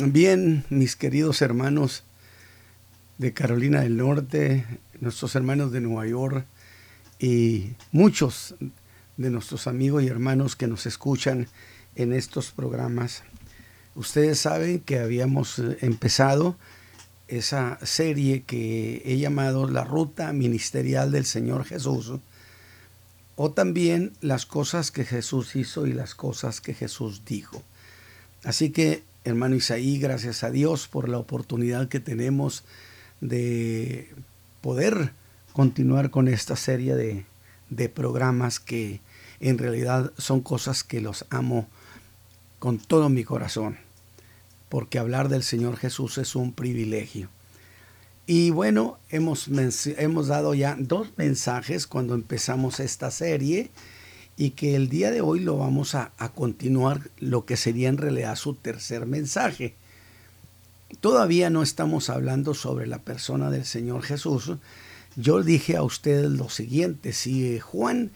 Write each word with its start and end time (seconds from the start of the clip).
Bien, 0.00 0.64
mis 0.70 0.96
queridos 0.96 1.42
hermanos 1.42 2.02
de 3.18 3.34
Carolina 3.34 3.82
del 3.82 3.98
Norte, 3.98 4.64
nuestros 5.00 5.34
hermanos 5.34 5.70
de 5.70 5.82
Nueva 5.82 6.06
York 6.06 6.46
y 7.18 7.74
muchos 7.92 8.54
de 9.18 9.28
nuestros 9.28 9.66
amigos 9.66 10.02
y 10.02 10.06
hermanos 10.08 10.56
que 10.56 10.66
nos 10.66 10.86
escuchan 10.86 11.46
en 11.94 12.14
estos 12.14 12.52
programas. 12.52 13.22
Ustedes 13.94 14.38
saben 14.38 14.80
que 14.80 14.98
habíamos 14.98 15.58
empezado 15.82 16.56
esa 17.28 17.78
serie 17.84 18.44
que 18.44 19.02
he 19.04 19.18
llamado 19.18 19.68
La 19.68 19.84
Ruta 19.84 20.32
Ministerial 20.32 21.12
del 21.12 21.26
Señor 21.26 21.66
Jesús, 21.66 22.12
o 23.36 23.52
también 23.52 24.14
las 24.22 24.46
cosas 24.46 24.90
que 24.90 25.04
Jesús 25.04 25.54
hizo 25.54 25.86
y 25.86 25.92
las 25.92 26.14
cosas 26.14 26.62
que 26.62 26.72
Jesús 26.72 27.26
dijo. 27.26 27.62
Así 28.42 28.70
que 28.70 29.04
hermano 29.24 29.54
Isaí, 29.54 29.98
gracias 29.98 30.44
a 30.44 30.50
Dios 30.50 30.88
por 30.88 31.08
la 31.08 31.18
oportunidad 31.18 31.88
que 31.88 32.00
tenemos 32.00 32.64
de 33.20 34.10
poder 34.60 35.12
continuar 35.52 36.10
con 36.10 36.28
esta 36.28 36.56
serie 36.56 36.94
de, 36.94 37.24
de 37.70 37.88
programas 37.88 38.60
que 38.60 39.00
en 39.40 39.58
realidad 39.58 40.12
son 40.18 40.40
cosas 40.40 40.84
que 40.84 41.00
los 41.00 41.26
amo 41.30 41.68
con 42.58 42.78
todo 42.78 43.08
mi 43.08 43.24
corazón, 43.24 43.76
porque 44.68 44.98
hablar 44.98 45.28
del 45.28 45.42
Señor 45.42 45.76
Jesús 45.76 46.18
es 46.18 46.36
un 46.36 46.52
privilegio. 46.52 47.28
Y 48.26 48.50
bueno, 48.50 48.98
hemos, 49.08 49.48
hemos 49.96 50.28
dado 50.28 50.54
ya 50.54 50.76
dos 50.78 51.08
mensajes 51.16 51.88
cuando 51.88 52.14
empezamos 52.14 52.78
esta 52.78 53.10
serie 53.10 53.70
y 54.36 54.50
que 54.50 54.74
el 54.74 54.88
día 54.88 55.10
de 55.10 55.20
hoy 55.20 55.40
lo 55.40 55.58
vamos 55.58 55.94
a, 55.94 56.12
continuar 56.34 57.10
lo 57.18 57.44
que 57.44 57.56
sería 57.56 57.88
en 57.88 57.98
realidad 57.98 58.36
su 58.36 58.54
tercer 58.54 59.06
mensaje. 59.06 59.74
Todavía 61.00 61.50
no 61.50 61.62
estamos 61.62 62.10
hablando 62.10 62.54
sobre 62.54 62.86
la 62.86 62.98
persona 62.98 63.50
del 63.50 63.64
Señor 63.64 64.02
Jesús. 64.02 64.52
Yo 65.16 65.42
dije 65.42 65.76
a 65.76 65.82
ustedes 65.82 66.30
lo 66.30 66.48
siguiente, 66.48 67.12
si 67.12 67.58
Juan 67.60 68.10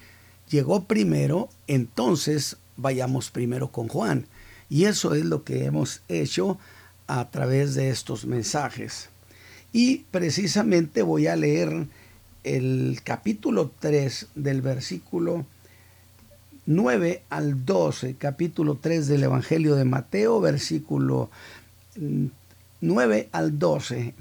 llegó 0.49 0.85
primero, 0.85 1.49
entonces 1.67 2.57
vayamos 2.77 3.31
primero 3.31 3.71
con 3.71 3.89
Juan. 3.89 4.27
Y 4.69 4.85
eso 4.85 5.15
es 5.15 5.25
lo 5.25 5.45
que 5.45 5.65
hemos 5.65 6.01
hecho 6.09 6.59
a 7.07 7.31
través 7.31 7.75
de 7.75 7.91
estos 7.91 8.25
mensajes. 8.25 9.11
Y 9.73 9.99
precisamente 10.11 11.03
voy 11.03 11.27
a 11.27 11.37
leer 11.37 11.87
el 12.45 13.01
capítulo 13.05 13.71
3 13.81 14.29
del 14.35 14.63
versículo 14.63 15.45
9 16.67 17.23
al 17.31 17.65
12, 17.65 18.17
capítulo 18.17 18.75
3 18.75 19.07
del 19.07 19.23
Evangelio 19.23 19.77
de 19.77 19.85
Mateo, 19.85 20.41
versículo 20.41 21.31
9 22.81 23.29
mm, 23.33 23.37
al 23.37 23.59
12. 23.61 24.15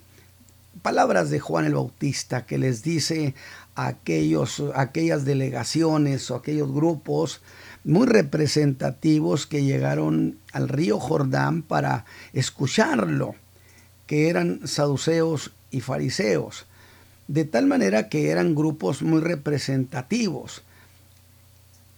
Palabras 0.83 1.31
de 1.31 1.39
Juan 1.39 1.65
el 1.65 1.73
Bautista 1.73 2.45
que 2.45 2.59
les 2.59 2.83
dice 2.83 3.33
a 3.73 3.87
aquellos, 3.87 4.61
aquellas 4.75 5.25
delegaciones 5.25 6.29
o 6.29 6.35
aquellos 6.35 6.71
grupos 6.71 7.41
muy 7.83 8.05
representativos 8.05 9.47
que 9.47 9.63
llegaron 9.63 10.37
al 10.53 10.69
río 10.69 10.99
Jordán 10.99 11.63
para 11.63 12.05
escucharlo, 12.33 13.33
que 14.05 14.29
eran 14.29 14.67
saduceos 14.67 15.51
y 15.71 15.81
fariseos, 15.81 16.67
de 17.27 17.45
tal 17.45 17.65
manera 17.65 18.07
que 18.07 18.29
eran 18.29 18.53
grupos 18.53 19.01
muy 19.01 19.21
representativos 19.21 20.61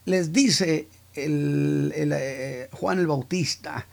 les 0.07 0.31
dice 0.31 0.87
el, 1.15 1.91
eh, 1.93 2.69
Juan 2.71 2.99
el 2.99 3.07
Bautista, 3.07 3.87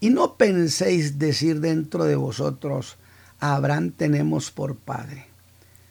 y 0.00 0.10
no 0.10 0.34
penséis 0.34 1.20
decir 1.20 1.60
dentro 1.60 2.04
de 2.04 2.16
vosotros, 2.16 2.96
Abraham 3.38 3.92
tenemos 3.92 4.50
por 4.50 4.76
padre. 4.76 5.26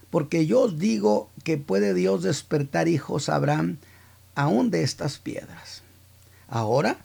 Porque 0.09 0.45
yo 0.45 0.64
os 0.64 0.78
digo 0.78 1.30
que 1.45 1.57
puede 1.57 1.94
Dios 1.94 2.23
despertar 2.23 2.90
hijos 2.90 3.29
a 3.29 3.35
Abraham 3.35 3.78
aún 4.35 4.69
de 4.69 4.84
estas 4.84 5.18
piedras. 5.18 5.81
Ahora, 6.50 6.97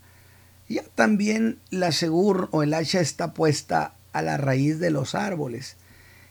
ya 0.68 0.82
también 0.96 1.60
la 1.70 1.92
segur 1.92 2.48
o 2.50 2.64
el 2.64 2.74
hacha 2.74 3.00
está 3.00 3.34
puesta 3.34 3.94
a 4.12 4.20
la 4.20 4.36
raíz 4.36 4.80
de 4.80 4.90
los 4.90 5.14
árboles, 5.14 5.76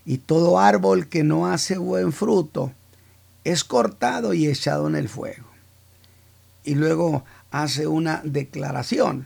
y 0.06 0.18
todo 0.18 0.60
árbol 0.60 1.08
que 1.08 1.24
no 1.24 1.48
hace 1.48 1.78
buen 1.78 2.12
fruto 2.12 2.74
es 3.46 3.64
cortado 3.64 4.34
y 4.34 4.48
echado 4.48 4.90
en 4.90 4.96
el 4.98 5.08
fuego 5.08 5.47
y 6.68 6.76
luego 6.76 7.24
hace 7.50 7.88
una 7.88 8.22
declaración. 8.26 9.26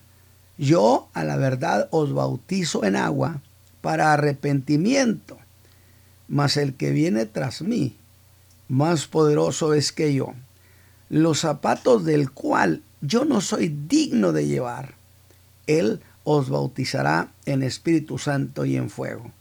Yo 0.60 1.10
a 1.14 1.24
la 1.24 1.38
verdad 1.38 1.88
os 1.90 2.14
bautizo 2.14 2.84
en 2.86 2.96
agua 2.96 3.42
para 3.82 4.14
arrepentimiento, 4.14 5.40
mas 6.28 6.56
el 6.56 6.76
que 6.76 6.92
viene 6.92 7.26
tras 7.26 7.64
mí, 7.64 7.98
más 8.70 9.08
poderoso 9.08 9.74
es 9.74 9.92
que 9.92 10.14
yo, 10.14 10.36
los 11.10 11.40
zapatos 11.40 12.06
del 12.06 12.30
cual 12.30 12.84
yo 13.02 13.26
no 13.26 13.42
soy 13.42 13.70
digno 13.70 14.34
de 14.34 14.46
llevar. 14.46 14.94
Él 15.66 16.00
os 16.24 16.48
bautizará 16.50 17.32
en 17.48 17.64
Espíritu 17.64 18.20
Santo 18.20 18.66
y 18.66 18.78
en 18.78 18.92
fuego. 18.92 19.32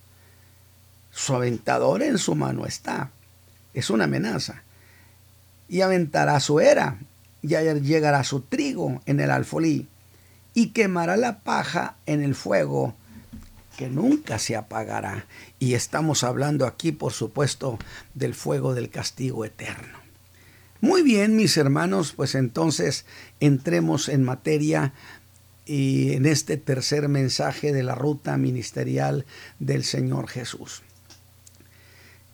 Su 1.11 1.34
aventador 1.34 2.03
en 2.03 2.17
su 2.17 2.34
mano 2.34 2.65
está. 2.65 3.11
Es 3.75 3.91
una 3.91 4.05
amenaza. 4.05 4.62
Y 5.69 5.82
aventará 5.82 6.41
su 6.41 6.61
era 6.61 6.99
y 7.43 7.49
llegará 7.49 8.25
su 8.25 8.41
trigo 8.43 9.01
en 9.06 9.21
el 9.21 9.31
alfolí 9.31 9.89
y 10.55 10.69
quemará 10.69 11.17
la 11.17 11.41
paja 11.41 11.97
en 12.06 12.23
el 12.23 12.34
fuego 12.34 12.95
que 13.77 13.89
nunca 13.89 14.39
se 14.39 14.56
apagará. 14.56 15.27
Y 15.59 15.75
estamos 15.75 16.23
hablando 16.25 16.67
aquí, 16.67 16.93
por 16.93 17.12
supuesto, 17.12 17.79
del 18.15 18.34
fuego 18.34 18.75
del 18.75 18.91
castigo 18.91 19.45
eterno. 19.45 19.99
Muy 20.83 21.03
bien, 21.03 21.37
mis 21.37 21.56
hermanos, 21.56 22.12
pues 22.12 22.34
entonces 22.34 23.05
entremos 23.39 24.09
en 24.09 24.25
materia 24.25 24.93
y 25.67 26.15
en 26.15 26.27
este 26.27 26.56
tercer 26.56 27.09
mensaje 27.09 27.73
de 27.73 27.83
la 27.83 27.95
ruta 27.95 28.37
ministerial 28.37 29.25
del 29.59 29.84
Señor 29.84 30.29
Jesús. 30.29 30.83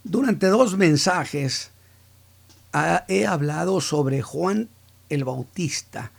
Durante 0.05 0.47
dos 0.47 0.77
mensajes 0.77 1.71
he 3.09 3.27
hablado 3.27 3.81
sobre 3.81 4.23
Juan 4.23 4.69
el 5.09 5.25
Bautista 5.25 6.13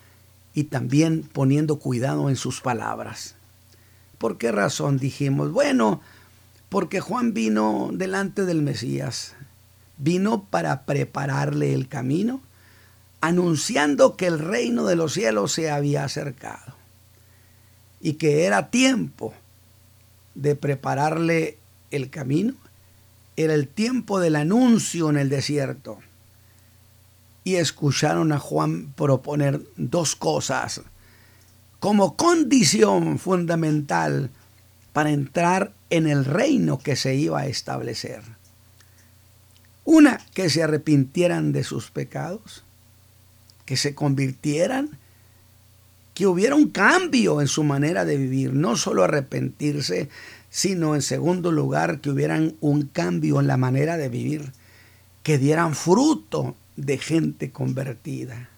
y 0.53 0.66
también 0.66 1.22
poniendo 1.22 1.78
cuidado 1.78 2.30
en 2.30 2.36
sus 2.36 2.62
palabras. 2.62 3.36
¿Por 4.18 4.38
qué 4.38 4.52
razón 4.52 4.98
dijimos? 4.98 5.52
Bueno, 5.52 6.02
porque 6.70 7.00
Juan 7.00 7.34
vino 7.34 7.92
delante 7.94 8.46
del 8.46 8.62
Mesías, 8.62 9.36
vino 9.97 10.46
para 10.50 10.86
prepararle 10.86 11.74
el 11.74 11.88
camino, 11.88 12.42
anunciando 13.22 14.16
que 14.16 14.28
el 14.28 14.40
reino 14.40 14.86
de 14.86 14.96
los 14.96 15.14
cielos 15.14 15.52
se 15.52 15.70
había 15.70 16.03
acercado 16.03 16.76
y 18.02 18.14
que 18.14 18.46
era 18.46 18.70
tiempo 18.70 19.34
de 20.36 20.56
prepararle 20.56 21.58
el 21.92 22.09
camino, 22.09 22.53
era 23.36 23.53
el 23.53 23.68
tiempo 23.68 24.20
del 24.20 24.36
anuncio 24.36 25.09
en 25.09 25.18
el 25.18 25.30
desierto 25.30 26.00
y 27.47 27.56
escucharon 27.56 28.34
a 28.34 28.40
Juan 28.40 28.91
proponer 28.94 29.62
dos 29.78 30.18
cosas 30.18 30.81
como 31.80 32.18
condición 32.18 33.19
fundamental 33.19 34.31
para 34.91 35.12
entrar 35.12 35.72
en 35.90 36.08
el 36.08 36.25
reino 36.25 36.78
que 36.78 36.97
se 36.97 37.16
iba 37.16 37.40
a 37.40 37.47
establecer. 37.47 38.22
Una, 39.85 40.19
que 40.34 40.50
se 40.50 40.62
arrepintieran 40.62 41.53
de 41.53 41.63
sus 41.63 41.90
pecados, 41.90 42.66
que 43.64 43.78
se 43.78 43.96
convirtieran, 43.96 44.97
que 46.16 46.28
hubiera 46.28 46.53
un 46.53 46.69
cambio 46.69 47.40
en 47.40 47.47
su 47.47 47.64
manera 47.64 48.03
de 48.03 48.18
vivir, 48.18 48.52
no 48.56 48.75
solo 48.75 49.05
arrepentirse, 49.05 50.09
sino 50.49 50.96
en 50.96 51.02
segundo 51.02 51.53
lugar 51.53 52.02
que 52.02 52.09
hubieran 52.09 52.58
un 52.59 52.88
cambio 52.88 53.40
en 53.40 53.47
la 53.47 53.55
manera 53.55 53.96
de 53.96 54.09
vivir, 54.09 54.52
que 55.23 55.38
dieran 55.38 55.76
fruto 55.76 56.58
de 56.78 56.97
gente 56.97 57.52
convertida, 57.52 58.50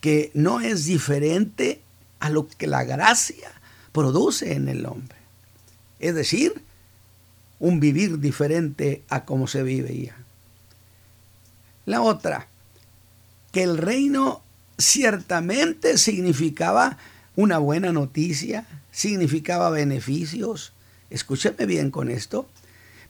que 0.00 0.32
no 0.34 0.60
es 0.60 0.86
diferente 0.86 1.80
a 2.18 2.30
lo 2.30 2.48
que 2.48 2.66
la 2.66 2.82
gracia 2.82 3.52
produce 3.92 4.54
en 4.54 4.68
el 4.68 4.84
hombre. 4.86 5.16
Es 6.00 6.14
decir, 6.16 6.60
un 7.60 7.78
vivir 7.78 8.18
diferente 8.18 9.02
a 9.08 9.24
como 9.24 9.46
se 9.46 9.62
vivía. 9.62 10.16
La 11.86 12.00
otra, 12.00 12.48
que 13.52 13.62
el 13.62 13.78
reino 13.78 14.42
ciertamente 14.78 15.98
significaba 15.98 16.98
una 17.36 17.58
buena 17.58 17.92
noticia, 17.92 18.66
significaba 18.90 19.70
beneficios. 19.70 20.72
Escúcheme 21.10 21.66
bien 21.66 21.90
con 21.90 22.10
esto. 22.10 22.48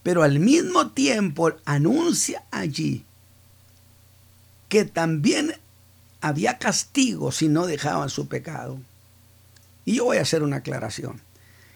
Pero 0.03 0.25
al 0.25 0.41
mismo 0.41 0.91
tiempo 0.91 1.53
anuncia 1.65 2.43
allí 2.51 3.05
que 4.73 4.87
también 4.87 5.55
había 6.23 6.57
castigo 6.57 7.31
si 7.31 7.47
no 7.47 7.67
dejaban 7.67 8.09
su 8.09 8.27
pecado. 8.27 8.79
Y 9.85 9.97
yo 9.97 10.07
voy 10.07 10.17
a 10.17 10.23
hacer 10.23 10.43
una 10.43 10.57
aclaración. 10.57 11.21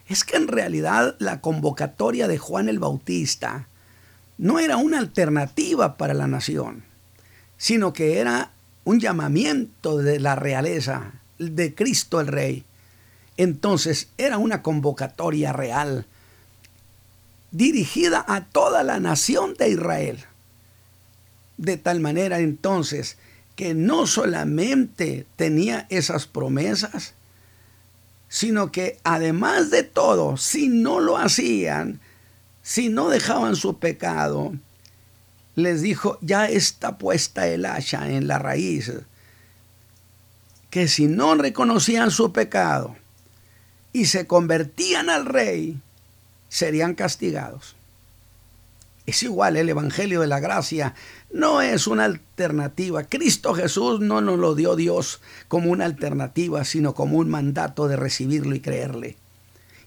es 0.08 0.25
que 0.25 0.38
en 0.38 0.48
realidad 0.48 1.14
la 1.19 1.43
convocatoria 1.43 2.26
de 2.26 2.38
Juan 2.38 2.70
el 2.70 2.78
Bautista 2.78 3.69
no 4.38 4.60
era 4.60 4.78
una 4.78 4.98
alternativa 4.98 5.98
para 5.98 6.14
la 6.14 6.26
nación, 6.26 6.84
sino 7.58 7.93
que 7.93 8.16
era 8.16 8.52
un 8.84 8.98
llamamiento 8.98 9.98
de 9.98 10.19
la 10.19 10.34
realeza, 10.34 11.20
de 11.38 11.75
Cristo 11.75 12.19
el 12.19 12.28
Rey. 12.28 12.64
Entonces 13.37 14.08
era 14.16 14.38
una 14.38 14.62
convocatoria 14.62 15.52
real, 15.52 16.06
dirigida 17.50 18.25
a 18.26 18.46
toda 18.46 18.82
la 18.82 19.00
nación 19.00 19.52
de 19.52 19.69
Israel. 19.69 20.25
De 21.56 21.76
tal 21.76 22.00
manera 22.00 22.41
entonces 22.41 23.17
que 23.56 23.75
no 23.75 24.06
solamente 24.06 25.26
tenía 25.37 25.87
esas 25.88 26.26
promesas, 26.26 27.14
sino 28.29 28.70
que 28.70 28.99
además 29.03 29.70
de 29.70 29.82
todo, 29.82 30.37
si 30.37 30.69
no 30.69 31.00
lo 31.00 31.17
hacían, 31.17 32.00
si 32.62 32.88
no 32.88 33.08
dejaban 33.08 33.56
su 33.56 33.79
pecado, 33.79 34.55
les 35.55 35.81
dijo, 35.81 36.19
ya 36.20 36.47
está 36.49 36.99
puesta 36.99 37.49
el 37.49 37.64
hacha 37.64 38.11
en 38.11 38.29
la 38.29 38.38
raíz, 38.38 38.93
que 40.69 40.87
si 40.87 41.06
no 41.06 41.35
reconocían 41.35 42.11
su 42.11 42.32
pecado 42.32 42.94
y 43.93 44.05
se 44.06 44.26
convertían 44.26 45.08
al 45.08 45.25
rey, 45.25 45.81
serían 46.50 46.94
castigados. 46.94 47.76
Es 49.06 49.23
igual, 49.23 49.56
el 49.56 49.69
Evangelio 49.69 50.20
de 50.20 50.26
la 50.26 50.41
Gracia 50.41 50.94
no 51.32 51.62
es 51.62 51.87
una 51.87 52.05
alternativa. 52.05 53.05
Cristo 53.05 53.55
Jesús 53.55 54.00
no 54.00 54.20
nos 54.20 54.38
lo 54.38 54.56
dio 54.56 54.75
Dios 54.75 55.20
como 55.47 55.70
una 55.70 55.85
alternativa, 55.85 56.64
sino 56.64 56.94
como 56.94 57.19
un 57.19 57.29
mandato 57.29 57.87
de 57.87 57.94
recibirlo 57.97 58.56
y 58.56 58.61
creerle. 58.61 59.17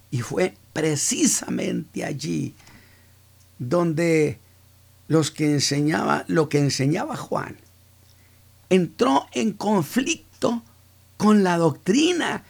Y 0.10 0.21
fue 0.21 0.56
precisamente 0.71 2.06
allí 2.06 2.56
donde 3.60 4.39
los 5.10 5.31
que 5.31 5.51
enseñaba, 5.51 6.24
lo 6.27 6.48
que 6.48 6.60
enseñaba 6.60 7.18
Juan, 7.18 7.57
entró 8.69 9.27
en 9.33 9.51
conflicto 9.51 10.63
con 11.18 11.44
la 11.44 11.57
doctrina 11.57 12.45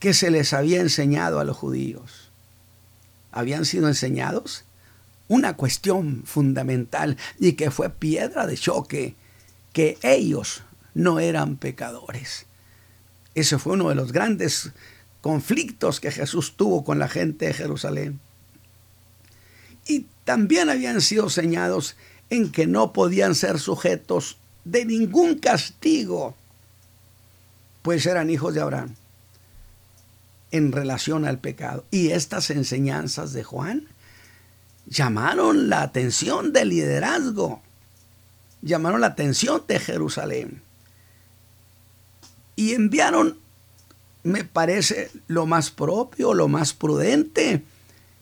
que 0.00 0.12
se 0.12 0.32
les 0.32 0.52
había 0.54 0.80
enseñado 0.80 1.38
a 1.38 1.44
los 1.44 1.56
judíos. 1.56 2.30
Habían 3.30 3.64
sido 3.64 3.86
enseñados 3.86 4.64
una 5.30 5.54
cuestión 5.54 6.24
fundamental 6.26 7.16
y 7.38 7.52
que 7.52 7.70
fue 7.70 7.88
piedra 7.88 8.48
de 8.48 8.58
choque, 8.58 9.14
que 9.72 9.96
ellos 10.02 10.64
no 10.92 11.20
eran 11.20 11.56
pecadores. 11.56 12.46
Ese 13.36 13.56
fue 13.60 13.74
uno 13.74 13.90
de 13.90 13.94
los 13.94 14.10
grandes 14.10 14.72
conflictos 15.20 16.00
que 16.00 16.10
Jesús 16.10 16.56
tuvo 16.56 16.82
con 16.82 16.98
la 16.98 17.06
gente 17.06 17.46
de 17.46 17.54
Jerusalén. 17.54 18.18
Y 19.86 20.06
también 20.24 20.68
habían 20.68 21.00
sido 21.00 21.30
señados 21.30 21.94
en 22.28 22.50
que 22.50 22.66
no 22.66 22.92
podían 22.92 23.36
ser 23.36 23.60
sujetos 23.60 24.36
de 24.64 24.84
ningún 24.84 25.38
castigo, 25.38 26.34
pues 27.82 28.04
eran 28.04 28.30
hijos 28.30 28.52
de 28.52 28.62
Abraham 28.62 28.96
en 30.50 30.72
relación 30.72 31.24
al 31.24 31.38
pecado. 31.38 31.84
Y 31.92 32.10
estas 32.10 32.50
enseñanzas 32.50 33.32
de 33.32 33.44
Juan 33.44 33.86
llamaron 34.90 35.70
la 35.70 35.82
atención 35.82 36.52
del 36.52 36.68
liderazgo, 36.68 37.62
llamaron 38.60 39.00
la 39.00 39.06
atención 39.06 39.62
de 39.66 39.78
Jerusalén. 39.78 40.62
Y 42.56 42.74
enviaron, 42.74 43.38
me 44.24 44.44
parece, 44.44 45.10
lo 45.28 45.46
más 45.46 45.70
propio, 45.70 46.34
lo 46.34 46.48
más 46.48 46.74
prudente, 46.74 47.62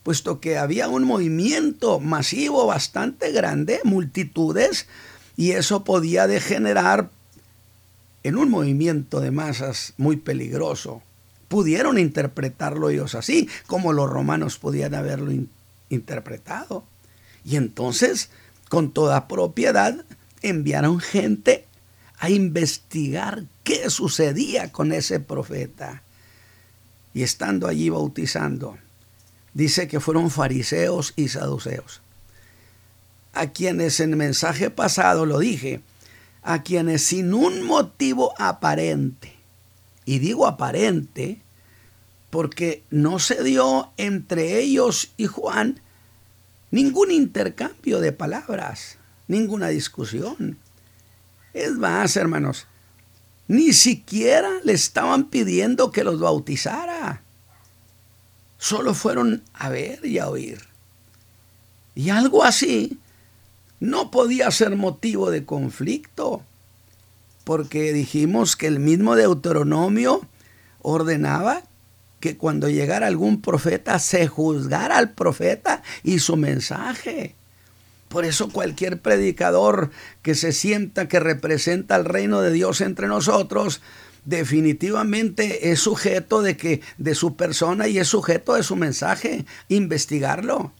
puesto 0.04 0.40
que 0.40 0.58
había 0.58 0.88
un 0.88 1.04
movimiento 1.04 1.98
masivo 1.98 2.66
bastante 2.66 3.32
grande, 3.32 3.80
multitudes, 3.82 4.86
y 5.36 5.52
eso 5.52 5.84
podía 5.84 6.26
degenerar 6.26 7.10
en 8.22 8.36
un 8.36 8.50
movimiento 8.50 9.20
de 9.20 9.30
masas 9.30 9.94
muy 9.96 10.16
peligroso. 10.16 11.02
Pudieron 11.48 11.98
interpretarlo 11.98 12.90
ellos 12.90 13.14
así, 13.14 13.48
como 13.66 13.94
los 13.94 14.10
romanos 14.10 14.58
podían 14.58 14.94
haberlo 14.94 15.30
interpretado 15.30 15.57
interpretado. 15.90 16.84
Y 17.44 17.56
entonces, 17.56 18.30
con 18.68 18.92
toda 18.92 19.28
propiedad, 19.28 20.04
enviaron 20.42 21.00
gente 21.00 21.66
a 22.18 22.30
investigar 22.30 23.44
qué 23.64 23.90
sucedía 23.90 24.72
con 24.72 24.92
ese 24.92 25.20
profeta. 25.20 26.02
Y 27.14 27.22
estando 27.22 27.68
allí 27.68 27.88
bautizando, 27.88 28.76
dice 29.54 29.88
que 29.88 30.00
fueron 30.00 30.30
fariseos 30.30 31.14
y 31.16 31.28
saduceos, 31.28 32.00
a 33.32 33.48
quienes 33.48 34.00
en 34.00 34.10
el 34.10 34.16
mensaje 34.16 34.70
pasado 34.70 35.26
lo 35.26 35.38
dije, 35.38 35.80
a 36.42 36.62
quienes 36.62 37.02
sin 37.02 37.34
un 37.34 37.62
motivo 37.62 38.34
aparente, 38.38 39.34
y 40.04 40.18
digo 40.18 40.46
aparente, 40.46 41.40
porque 42.30 42.82
no 42.90 43.18
se 43.18 43.42
dio 43.42 43.92
entre 43.96 44.58
ellos 44.58 45.12
y 45.16 45.26
Juan 45.26 45.80
ningún 46.70 47.10
intercambio 47.10 48.00
de 48.00 48.12
palabras, 48.12 48.98
ninguna 49.26 49.68
discusión. 49.68 50.58
Es 51.54 51.72
más, 51.72 52.16
hermanos, 52.16 52.66
ni 53.46 53.72
siquiera 53.72 54.50
le 54.62 54.74
estaban 54.74 55.24
pidiendo 55.24 55.90
que 55.90 56.04
los 56.04 56.20
bautizara. 56.20 57.22
Solo 58.58 58.92
fueron 58.92 59.42
a 59.54 59.70
ver 59.70 60.04
y 60.04 60.18
a 60.18 60.28
oír. 60.28 60.60
Y 61.94 62.10
algo 62.10 62.44
así 62.44 62.98
no 63.80 64.10
podía 64.10 64.50
ser 64.50 64.76
motivo 64.76 65.30
de 65.30 65.44
conflicto, 65.44 66.42
porque 67.44 67.92
dijimos 67.92 68.56
que 68.56 68.66
el 68.66 68.78
mismo 68.78 69.16
Deuteronomio 69.16 70.20
ordenaba 70.82 71.62
que 72.20 72.36
cuando 72.36 72.68
llegara 72.68 73.06
algún 73.06 73.40
profeta 73.40 73.98
se 73.98 74.26
juzgara 74.26 74.98
al 74.98 75.10
profeta 75.10 75.82
y 76.02 76.18
su 76.18 76.36
mensaje. 76.36 77.34
Por 78.08 78.24
eso 78.24 78.48
cualquier 78.48 79.00
predicador 79.00 79.90
que 80.22 80.34
se 80.34 80.52
sienta 80.52 81.08
que 81.08 81.20
representa 81.20 81.96
el 81.96 82.04
reino 82.04 82.40
de 82.40 82.50
Dios 82.50 82.80
entre 82.80 83.06
nosotros, 83.06 83.82
definitivamente 84.24 85.70
es 85.70 85.80
sujeto 85.80 86.42
de 86.42 86.56
que 86.56 86.80
de 86.96 87.14
su 87.14 87.36
persona 87.36 87.88
y 87.88 87.98
es 87.98 88.08
sujeto 88.08 88.54
de 88.54 88.62
su 88.62 88.76
mensaje, 88.76 89.44
investigarlo 89.68 90.72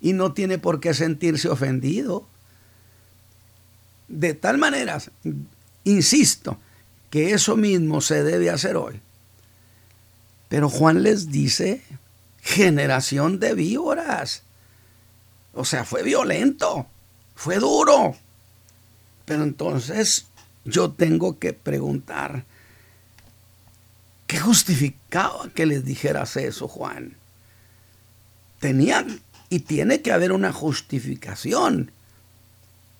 y 0.00 0.12
no 0.12 0.32
tiene 0.32 0.58
por 0.58 0.80
qué 0.80 0.94
sentirse 0.94 1.48
ofendido. 1.48 2.26
De 4.08 4.34
tal 4.34 4.58
manera, 4.58 5.02
insisto, 5.84 6.58
que 7.10 7.32
eso 7.32 7.56
mismo 7.56 8.00
se 8.00 8.22
debe 8.22 8.50
hacer 8.50 8.76
hoy. 8.76 9.00
Pero 10.48 10.68
Juan 10.68 11.02
les 11.02 11.30
dice, 11.30 11.82
generación 12.40 13.40
de 13.40 13.54
víboras. 13.54 14.42
O 15.52 15.64
sea, 15.64 15.84
fue 15.84 16.02
violento, 16.02 16.86
fue 17.34 17.56
duro. 17.56 18.16
Pero 19.24 19.42
entonces 19.42 20.26
yo 20.64 20.92
tengo 20.92 21.38
que 21.38 21.52
preguntar, 21.52 22.44
¿qué 24.26 24.38
justificaba 24.38 25.48
que 25.54 25.66
les 25.66 25.84
dijeras 25.84 26.36
eso, 26.36 26.68
Juan? 26.68 27.16
Tenía 28.60 29.04
y 29.48 29.60
tiene 29.60 30.02
que 30.02 30.12
haber 30.12 30.32
una 30.32 30.52
justificación. 30.52 31.90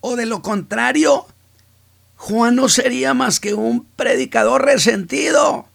O 0.01 0.17
de 0.17 0.27
lo 0.27 0.43
contrario, 0.43 1.27
Juan 2.17 2.57
no 2.57 2.69
sería 2.69 3.15
más 3.15 3.39
que 3.39 3.55
un 3.55 3.85
predicador 3.85 4.65
resentido 4.65 5.69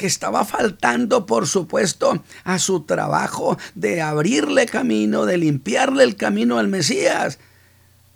que 0.00 0.06
estaba 0.06 0.46
faltando, 0.46 1.26
por 1.26 1.46
supuesto, 1.46 2.24
a 2.44 2.58
su 2.58 2.84
trabajo 2.84 3.58
de 3.74 4.00
abrirle 4.00 4.64
camino, 4.64 5.26
de 5.26 5.36
limpiarle 5.36 6.04
el 6.04 6.16
camino 6.16 6.56
al 6.56 6.68
Mesías, 6.68 7.38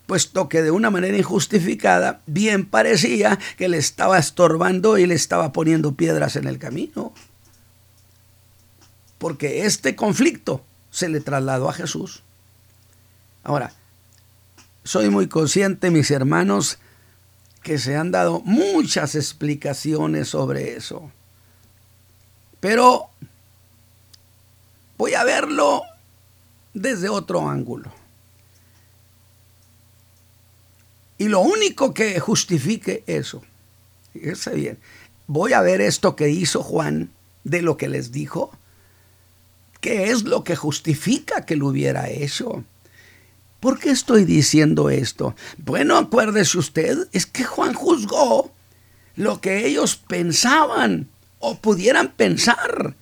puesto 0.06 0.48
que 0.48 0.62
de 0.62 0.70
una 0.70 0.88
manera 0.88 1.18
injustificada 1.18 2.22
bien 2.24 2.64
parecía 2.64 3.38
que 3.58 3.68
le 3.68 3.76
estaba 3.76 4.18
estorbando 4.18 4.96
y 4.96 5.04
le 5.04 5.14
estaba 5.14 5.52
poniendo 5.52 5.94
piedras 5.94 6.36
en 6.36 6.46
el 6.46 6.58
camino. 6.58 7.12
Porque 9.18 9.66
este 9.66 9.94
conflicto 9.94 10.64
se 10.90 11.10
le 11.10 11.20
trasladó 11.20 11.68
a 11.68 11.74
Jesús. 11.74 12.22
Ahora, 13.42 13.74
soy 14.84 15.10
muy 15.10 15.28
consciente, 15.28 15.90
mis 15.90 16.10
hermanos, 16.10 16.78
que 17.62 17.76
se 17.76 17.94
han 17.94 18.10
dado 18.10 18.40
muchas 18.40 19.14
explicaciones 19.16 20.28
sobre 20.28 20.76
eso. 20.76 21.12
Pero 22.64 23.10
voy 24.96 25.12
a 25.12 25.22
verlo 25.22 25.82
desde 26.72 27.10
otro 27.10 27.46
ángulo. 27.46 27.92
Y 31.18 31.28
lo 31.28 31.40
único 31.40 31.92
que 31.92 32.18
justifique 32.20 33.04
eso, 33.06 33.42
fíjense 34.14 34.54
bien, 34.54 34.78
voy 35.26 35.52
a 35.52 35.60
ver 35.60 35.82
esto 35.82 36.16
que 36.16 36.30
hizo 36.30 36.62
Juan 36.62 37.10
de 37.44 37.60
lo 37.60 37.76
que 37.76 37.90
les 37.90 38.12
dijo, 38.12 38.50
¿Qué 39.82 40.10
es 40.10 40.22
lo 40.22 40.42
que 40.42 40.56
justifica 40.56 41.44
que 41.44 41.56
lo 41.56 41.66
hubiera 41.66 42.08
hecho? 42.08 42.64
¿Por 43.60 43.78
qué 43.78 43.90
estoy 43.90 44.24
diciendo 44.24 44.88
esto? 44.88 45.36
Bueno, 45.58 45.98
acuérdese 45.98 46.56
usted, 46.56 47.08
es 47.12 47.26
que 47.26 47.44
Juan 47.44 47.74
juzgó 47.74 48.50
lo 49.16 49.42
que 49.42 49.66
ellos 49.66 49.96
pensaban 49.96 51.10
o 51.44 51.56
pudieran 51.56 52.12
pensar. 52.12 52.96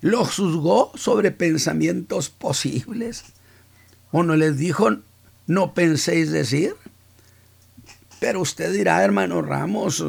Lo 0.00 0.24
juzgó 0.24 0.92
sobre 0.94 1.32
pensamientos 1.32 2.30
posibles. 2.30 3.24
¿O 4.12 4.22
no 4.22 4.36
les 4.36 4.56
dijo, 4.56 4.98
no 5.48 5.74
penséis 5.74 6.30
decir? 6.30 6.76
Pero 8.20 8.40
usted 8.40 8.72
dirá, 8.72 9.02
hermano 9.02 9.42
Ramos, 9.42 10.04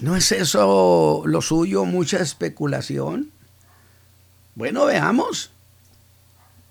¿no 0.00 0.16
es 0.16 0.32
eso 0.32 1.22
lo 1.26 1.42
suyo, 1.42 1.84
mucha 1.84 2.18
especulación? 2.18 3.30
Bueno, 4.54 4.86
veamos. 4.86 5.50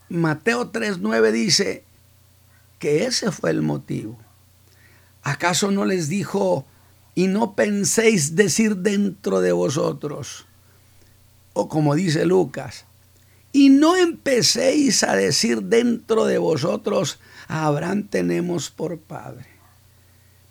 Mateo 0.09 0.71
3.9 0.71 1.31
dice 1.31 1.83
que 2.79 3.05
ese 3.05 3.31
fue 3.31 3.51
el 3.51 3.61
motivo. 3.61 4.17
¿Acaso 5.21 5.69
no 5.69 5.85
les 5.85 6.09
dijo, 6.09 6.65
y 7.15 7.27
no 7.27 7.55
penséis 7.55 8.35
decir 8.35 8.77
dentro 8.77 9.41
de 9.41 9.51
vosotros? 9.51 10.45
O 11.53 11.67
como 11.67 11.95
dice 11.95 12.25
Lucas, 12.25 12.85
y 13.53 13.69
no 13.69 13.97
empecéis 13.97 15.03
a 15.03 15.15
decir 15.15 15.63
dentro 15.63 16.25
de 16.25 16.37
vosotros, 16.37 17.19
a 17.47 17.65
Abraham 17.65 18.07
tenemos 18.07 18.69
por 18.69 18.97
padre. 18.97 19.45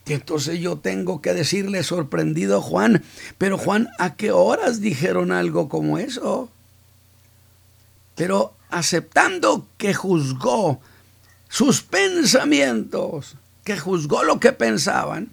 Que 0.05 0.15
entonces 0.15 0.61
yo 0.61 0.79
tengo 0.79 1.23
que 1.23 1.33
decirle 1.33 1.83
sorprendido 1.83 2.61
Juan, 2.61 3.03
pero 3.39 3.57
Juan, 3.57 3.89
¿a 3.99 4.17
qué 4.17 4.33
horas 4.33 4.81
dijeron 4.81 5.33
algo 5.33 5.69
como 5.69 5.99
eso? 5.99 6.51
Pero 8.17 8.55
aceptando 8.69 9.67
que 9.79 9.95
juzgó 9.95 10.81
sus 11.49 11.83
pensamientos, 11.83 13.37
que 13.65 13.79
juzgó 13.79 14.25
lo 14.25 14.41
que 14.41 14.53
pensaban, 14.53 15.31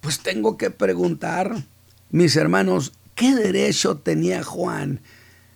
pues 0.00 0.20
tengo 0.20 0.56
que 0.56 0.70
preguntar, 0.70 1.64
mis 2.10 2.36
hermanos, 2.36 2.92
¿qué 3.14 3.34
derecho 3.34 3.98
tenía 3.98 4.42
Juan 4.42 5.00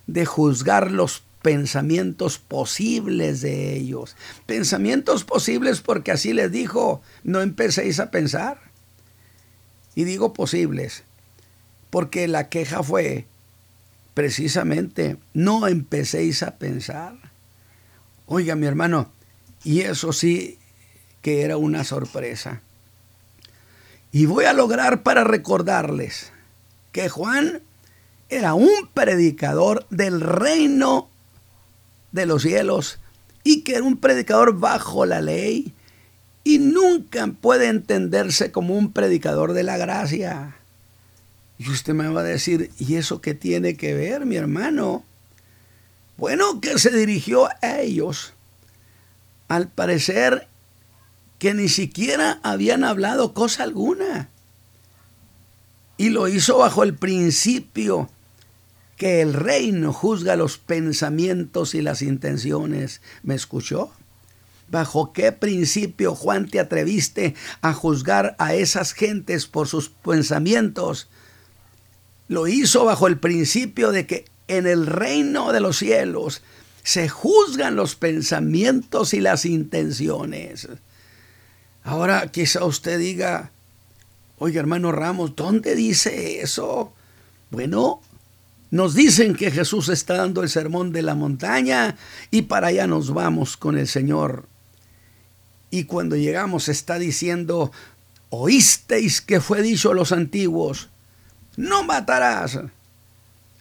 de 0.07 0.25
juzgar 0.25 0.91
los 0.91 1.23
pensamientos 1.41 2.37
posibles 2.37 3.41
de 3.41 3.75
ellos? 3.75 4.15
Pensamientos 4.45 5.23
posibles 5.23 5.81
porque 5.81 6.11
así 6.11 6.33
les 6.33 6.51
dijo, 6.51 7.01
no 7.23 7.41
empecéis 7.41 7.99
a 7.99 8.11
pensar. 8.11 8.59
Y 9.95 10.05
digo 10.05 10.33
posibles, 10.33 11.03
porque 11.89 12.27
la 12.27 12.49
queja 12.49 12.81
fue, 12.81 13.27
precisamente 14.13 15.17
no 15.33 15.67
empecéis 15.67 16.43
a 16.43 16.57
pensar. 16.57 17.15
Oiga, 18.25 18.55
mi 18.55 18.65
hermano, 18.65 19.11
y 19.63 19.81
eso 19.81 20.13
sí 20.13 20.57
que 21.21 21.43
era 21.43 21.57
una 21.57 21.83
sorpresa. 21.83 22.61
Y 24.13 24.27
voy 24.27 24.45
a 24.45 24.53
lograr 24.53 25.01
para 25.01 25.23
recordarles 25.23 26.31
que 26.91 27.09
Juan 27.09 27.63
era 28.29 28.53
un 28.53 28.69
predicador 28.93 29.87
del 29.89 30.21
reino 30.21 31.09
de 32.11 32.27
los 32.27 32.43
cielos 32.43 32.99
y 33.43 33.61
que 33.61 33.73
era 33.73 33.83
un 33.83 33.97
predicador 33.97 34.59
bajo 34.59 35.07
la 35.07 35.19
ley 35.19 35.73
y 36.43 36.59
nunca 36.59 37.25
puede 37.25 37.69
entenderse 37.69 38.51
como 38.51 38.75
un 38.75 38.93
predicador 38.93 39.53
de 39.53 39.63
la 39.63 39.77
gracia. 39.77 40.57
Y 41.57 41.71
usted 41.71 41.95
me 41.95 42.07
va 42.07 42.21
a 42.21 42.23
decir, 42.23 42.69
¿y 42.77 42.97
eso 42.97 43.19
qué 43.19 43.33
tiene 43.33 43.77
que 43.77 43.95
ver, 43.95 44.27
mi 44.27 44.35
hermano? 44.35 45.03
Bueno, 46.17 46.61
que 46.61 46.77
se 46.77 46.91
dirigió 46.91 47.49
a 47.63 47.79
ellos. 47.79 48.33
Al 49.47 49.69
parecer 49.69 50.47
que 51.43 51.53
ni 51.53 51.67
siquiera 51.67 52.39
habían 52.41 52.85
hablado 52.85 53.33
cosa 53.33 53.63
alguna. 53.63 54.29
Y 55.97 56.07
lo 56.07 56.29
hizo 56.29 56.59
bajo 56.59 56.83
el 56.83 56.95
principio 56.95 58.09
que 58.95 59.19
el 59.19 59.33
reino 59.33 59.91
juzga 59.91 60.37
los 60.37 60.57
pensamientos 60.57 61.75
y 61.75 61.81
las 61.81 62.01
intenciones. 62.01 63.01
¿Me 63.23 63.35
escuchó? 63.35 63.91
¿Bajo 64.69 65.11
qué 65.11 65.33
principio, 65.33 66.15
Juan, 66.15 66.47
te 66.47 66.61
atreviste 66.61 67.35
a 67.59 67.73
juzgar 67.73 68.37
a 68.39 68.55
esas 68.55 68.93
gentes 68.93 69.45
por 69.45 69.67
sus 69.67 69.89
pensamientos 69.89 71.09
lo 72.29 72.47
hizo 72.47 72.85
bajo 72.85 73.07
el 73.07 73.19
principio 73.19 73.91
de 73.91 74.07
que 74.07 74.23
en 74.47 74.65
el 74.65 74.87
reino 74.87 75.51
de 75.51 75.59
los 75.59 75.77
cielos 75.77 76.41
se 76.83 77.09
juzgan 77.09 77.75
los 77.75 77.95
pensamientos 77.95 79.13
y 79.13 79.19
las 79.19 79.43
intenciones. 79.45 80.69
Ahora 81.83 82.27
quizá 82.27 82.63
usted 82.65 82.97
diga, 82.97 83.51
oye 84.37 84.59
hermano 84.59 84.91
Ramos, 84.91 85.35
¿dónde 85.35 85.75
dice 85.75 86.41
eso? 86.41 86.93
Bueno, 87.51 88.01
nos 88.71 88.95
dicen 88.95 89.35
que 89.35 89.51
Jesús 89.51 89.89
está 89.89 90.15
dando 90.15 90.41
el 90.41 90.49
sermón 90.49 90.91
de 90.91 91.01
la 91.01 91.13
montaña 91.13 91.95
y 92.31 92.43
para 92.43 92.67
allá 92.67 92.87
nos 92.87 93.13
vamos 93.13 93.57
con 93.57 93.77
el 93.77 93.87
Señor. 93.87 94.47
Y 95.69 95.83
cuando 95.83 96.15
llegamos 96.15 96.69
está 96.69 96.97
diciendo, 96.99 97.71
oísteis 98.29 99.21
que 99.21 99.41
fue 99.41 99.61
dicho 99.61 99.91
a 99.91 99.95
los 99.95 100.11
antiguos, 100.11 100.89
no 101.57 101.83
matarás. 101.83 102.59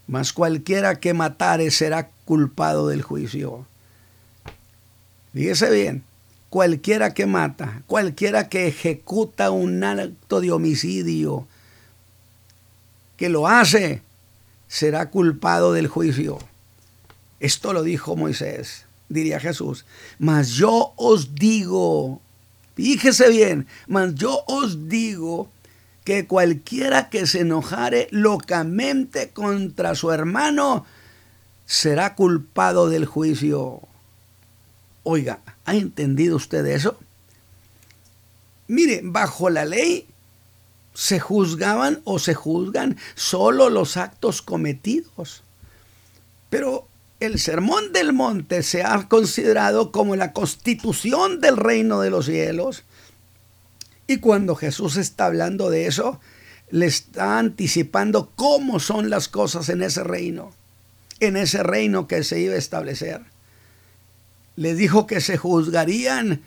Mas 0.06 0.32
cualquiera 0.32 1.00
que 1.00 1.14
matare 1.14 1.70
será 1.70 2.10
culpado 2.24 2.88
del 2.88 3.02
juicio. 3.02 3.66
Fíjese 5.32 5.70
bien, 5.70 6.04
cualquiera 6.52 7.14
que 7.14 7.24
mata, 7.24 7.80
cualquiera 7.86 8.50
que 8.50 8.66
ejecuta 8.66 9.50
un 9.50 9.82
acto 9.82 10.42
de 10.42 10.52
homicidio, 10.52 11.48
que 13.16 13.30
lo 13.30 13.48
hace, 13.48 14.02
será 14.68 15.08
culpado 15.08 15.72
del 15.72 15.88
juicio. 15.88 16.38
Esto 17.40 17.72
lo 17.72 17.82
dijo 17.82 18.16
Moisés, 18.16 18.84
diría 19.08 19.40
Jesús. 19.40 19.86
Mas 20.18 20.50
yo 20.50 20.92
os 20.96 21.34
digo, 21.34 22.20
fíjese 22.74 23.30
bien, 23.30 23.66
mas 23.86 24.14
yo 24.14 24.44
os 24.46 24.90
digo 24.90 25.50
que 26.04 26.26
cualquiera 26.26 27.08
que 27.08 27.26
se 27.26 27.40
enojare 27.40 28.08
locamente 28.10 29.30
contra 29.30 29.94
su 29.94 30.12
hermano 30.12 30.84
será 31.64 32.14
culpado 32.14 32.90
del 32.90 33.06
juicio. 33.06 33.80
Oiga, 35.02 35.40
¿ha 35.64 35.74
entendido 35.74 36.36
usted 36.36 36.64
eso? 36.66 36.98
Mire, 38.68 39.00
bajo 39.02 39.50
la 39.50 39.64
ley 39.64 40.06
se 40.94 41.20
juzgaban 41.20 42.00
o 42.04 42.18
se 42.18 42.34
juzgan 42.34 42.96
solo 43.14 43.70
los 43.70 43.96
actos 43.96 44.42
cometidos. 44.42 45.42
Pero 46.50 46.86
el 47.20 47.38
sermón 47.38 47.92
del 47.92 48.12
monte 48.12 48.62
se 48.62 48.82
ha 48.82 49.08
considerado 49.08 49.92
como 49.92 50.16
la 50.16 50.32
constitución 50.32 51.40
del 51.40 51.56
reino 51.56 52.00
de 52.00 52.10
los 52.10 52.26
cielos 52.26 52.84
y 54.06 54.18
cuando 54.18 54.56
Jesús 54.56 54.96
está 54.96 55.26
hablando 55.26 55.70
de 55.70 55.86
eso, 55.86 56.20
le 56.70 56.86
está 56.86 57.38
anticipando 57.38 58.30
cómo 58.34 58.80
son 58.80 59.08
las 59.08 59.28
cosas 59.28 59.68
en 59.68 59.82
ese 59.82 60.04
reino, 60.04 60.52
en 61.20 61.36
ese 61.36 61.62
reino 61.62 62.06
que 62.06 62.24
se 62.24 62.40
iba 62.40 62.54
a 62.54 62.58
establecer. 62.58 63.22
Le 64.56 64.74
dijo 64.74 65.06
que 65.06 65.20
se 65.20 65.36
juzgarían 65.36 66.42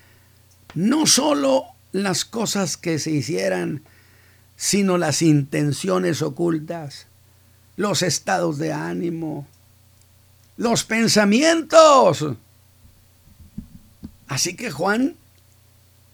no 0.73 1.07
solo 1.07 1.65
las 1.91 2.25
cosas 2.25 2.77
que 2.77 2.99
se 2.99 3.11
hicieran, 3.11 3.83
sino 4.57 4.97
las 4.97 5.21
intenciones 5.21 6.21
ocultas, 6.21 7.07
los 7.77 8.01
estados 8.01 8.57
de 8.57 8.73
ánimo, 8.73 9.47
los 10.57 10.83
pensamientos. 10.83 12.25
Así 14.27 14.55
que 14.55 14.71
Juan 14.71 15.15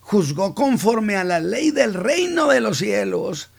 juzgó 0.01 0.55
conforme 0.55 1.15
a 1.15 1.23
la 1.23 1.39
ley 1.39 1.71
del 1.71 1.93
reino 1.93 2.47
de 2.47 2.61
los 2.61 2.79
cielos, 2.79 3.49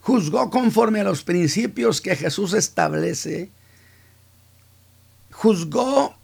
juzgó 0.00 0.50
conforme 0.50 1.00
a 1.00 1.04
los 1.04 1.22
principios 1.22 2.00
que 2.00 2.16
Jesús 2.16 2.54
establece, 2.54 3.50
juzgó 5.30 6.16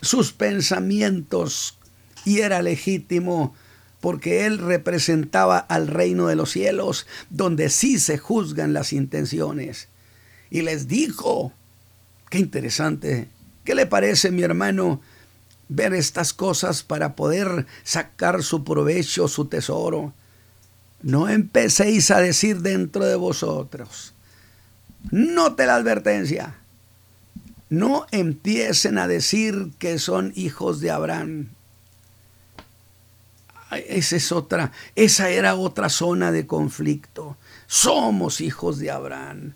sus 0.00 0.32
pensamientos 0.32 1.78
y 2.24 2.40
era 2.40 2.62
legítimo 2.62 3.54
porque 4.00 4.46
él 4.46 4.58
representaba 4.58 5.58
al 5.58 5.88
reino 5.88 6.28
de 6.28 6.36
los 6.36 6.52
cielos, 6.52 7.06
donde 7.30 7.68
sí 7.68 7.98
se 7.98 8.16
juzgan 8.16 8.72
las 8.72 8.92
intenciones. 8.92 9.88
Y 10.50 10.62
les 10.62 10.86
dijo, 10.86 11.52
qué 12.30 12.38
interesante, 12.38 13.28
¿qué 13.64 13.74
le 13.74 13.86
parece 13.86 14.30
mi 14.30 14.42
hermano? 14.42 15.00
ver 15.68 15.92
estas 15.94 16.32
cosas 16.32 16.82
para 16.82 17.14
poder 17.14 17.66
sacar 17.84 18.42
su 18.42 18.64
provecho, 18.64 19.28
su 19.28 19.46
tesoro. 19.46 20.14
No 21.02 21.28
empecéis 21.28 22.10
a 22.10 22.20
decir 22.20 22.60
dentro 22.60 23.04
de 23.04 23.16
vosotros. 23.16 24.14
Note 25.10 25.66
la 25.66 25.76
advertencia. 25.76 26.56
No 27.70 28.06
empiecen 28.10 28.98
a 28.98 29.08
decir 29.08 29.70
que 29.78 29.98
son 29.98 30.32
hijos 30.34 30.80
de 30.80 30.90
Abraham. 30.90 31.48
Esa 33.70 34.16
es 34.16 34.32
otra, 34.32 34.72
esa 34.94 35.28
era 35.28 35.54
otra 35.54 35.90
zona 35.90 36.32
de 36.32 36.46
conflicto. 36.46 37.36
Somos 37.66 38.40
hijos 38.40 38.78
de 38.78 38.90
Abraham. 38.90 39.52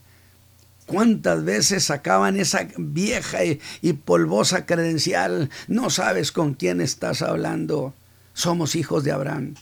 ¿Cuántas 0.85 1.45
veces 1.45 1.85
sacaban 1.85 2.38
esa 2.38 2.69
vieja 2.76 3.38
y, 3.45 3.92
polvosa 3.95 4.66
credencial? 4.66 5.49
No 5.66 5.88
sabes 5.88 6.33
con 6.33 6.52
quién 6.52 6.83
estás 6.83 7.23
hablando. 7.23 7.95
Somos 8.35 8.76
hijos 8.76 9.02
de 9.04 9.12
Abraham. 9.12 9.54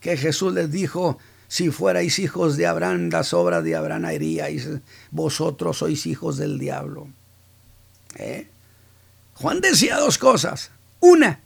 Que 0.00 0.16
Jesús 0.16 0.52
les 0.52 0.70
dijo, 0.70 1.18
si 1.48 1.70
fuerais 1.70 2.20
hijos 2.20 2.56
de 2.56 2.66
Abraham, 2.66 3.08
las 3.10 3.32
obras 3.32 3.64
de 3.64 3.74
Abraham 3.74 4.04
haríais. 4.04 4.68
Vosotros 5.10 5.78
sois 5.78 6.06
hijos 6.06 6.36
del 6.36 6.60
diablo. 6.60 7.08
¿Eh? 8.16 8.48
Juan 9.34 9.60
decía 9.60 9.96
dos 9.96 10.18
cosas. 10.18 10.70
Una, 11.00 11.40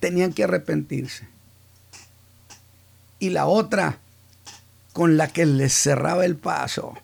tenían 0.00 0.32
que 0.32 0.44
arrepentirse. 0.44 1.28
Y 3.18 3.30
la 3.30 3.46
otra, 3.46 3.98
con 4.92 5.16
la 5.16 5.28
que 5.28 5.46
les 5.46 5.72
cerraba 5.72 6.24
el 6.24 6.36
paso, 6.36 6.94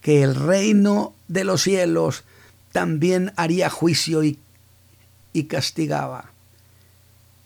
que 0.00 0.22
el 0.22 0.34
reino 0.34 1.14
de 1.28 1.44
los 1.44 1.62
cielos 1.62 2.24
también 2.72 3.32
haría 3.36 3.70
juicio 3.70 4.24
y, 4.24 4.38
y 5.32 5.44
castigaba. 5.44 6.30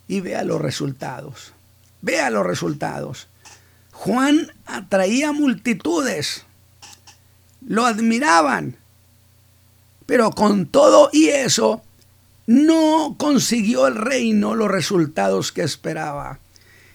Y 0.06 0.21
vea 0.21 0.44
los 0.44 0.61
resultados. 0.61 1.52
Vea 2.00 2.30
los 2.30 2.47
resultados. 2.47 3.28
Juan 3.92 4.52
atraía 4.66 5.33
multitudes, 5.33 6.44
lo 7.66 7.87
admiraban, 7.87 8.76
pero 10.06 10.30
con 10.30 10.66
todo 10.66 11.11
y 11.12 11.28
eso 11.28 11.82
no 12.46 13.16
consiguió 13.18 13.87
el 13.87 13.96
reino 13.96 14.54
los 14.54 14.70
resultados 14.70 15.52
que 15.52 15.62
esperaba. 15.62 16.38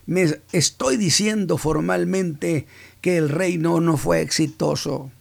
Me 0.06 0.40
estoy 0.52 0.98
diciendo 0.98 1.58
formalmente 1.58 2.68
que 3.02 3.18
el 3.18 3.30
reino 3.30 3.80
no 3.80 3.98
fue 3.98 4.22
exitoso 4.22 5.12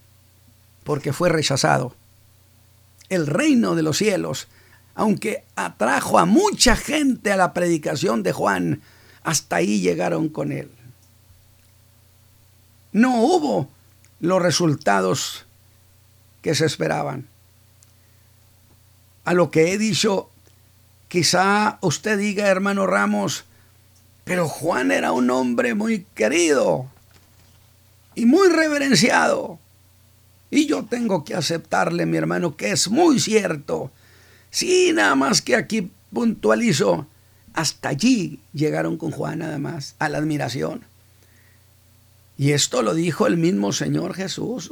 porque 0.85 1.13
fue 1.13 1.29
rechazado. 1.29 1.95
El 3.09 3.27
reino 3.27 3.75
de 3.75 3.83
los 3.83 3.99
cielos, 3.99 4.49
aunque 4.95 5.45
atrajo 5.57 6.19
a 6.19 6.25
mucha 6.25 6.77
gente 6.77 7.33
a 7.33 7.37
la 7.37 7.53
predicación 7.53 8.23
de 8.23 8.33
Juan, 8.33 8.83
hasta 9.23 9.57
ahí 9.57 9.81
llegaron 9.81 10.29
con 10.29 10.53
él 10.53 10.71
no 12.93 13.23
hubo 13.23 13.69
los 14.21 14.43
resultados 14.43 15.47
que 16.43 16.55
se 16.55 16.67
esperaban. 16.67 17.29
A 19.29 19.35
lo 19.35 19.51
que 19.51 19.75
he 19.75 19.77
dicho, 19.77 20.31
quizá 21.09 21.77
usted 21.83 22.17
diga, 22.17 22.49
hermano 22.49 22.87
Ramos, 22.87 23.45
pero 24.25 24.49
Juan 24.49 24.91
era 24.91 25.13
un 25.13 25.29
hombre 25.29 25.75
muy 25.75 26.07
querido 26.15 26.87
y 28.15 28.25
muy 28.25 28.49
reverenciado. 28.49 29.59
Y 30.51 30.65
yo 30.65 30.87
tengo 30.87 31.27
que 31.27 31.35
aceptarle, 31.35 32.07
mi 32.07 32.17
hermano, 32.17 32.57
que 32.57 32.71
es 32.71 32.89
muy 32.89 33.21
cierto. 33.21 33.91
Sí, 34.49 34.93
nada 34.95 35.15
más 35.15 35.43
que 35.43 35.57
aquí 35.57 35.91
puntualizo, 36.11 37.07
hasta 37.53 37.91
allí 37.91 38.41
llegaron 38.55 38.97
con 38.97 39.11
Juan 39.11 39.41
nada 39.41 39.59
más, 39.59 39.95
a 39.99 40.09
la 40.09 40.17
admiración. 40.17 40.85
Y 42.39 42.53
esto 42.53 42.81
lo 42.81 42.95
dijo 42.95 43.27
el 43.27 43.37
mismo 43.37 43.75
Señor 43.75 44.15
Jesús, 44.15 44.71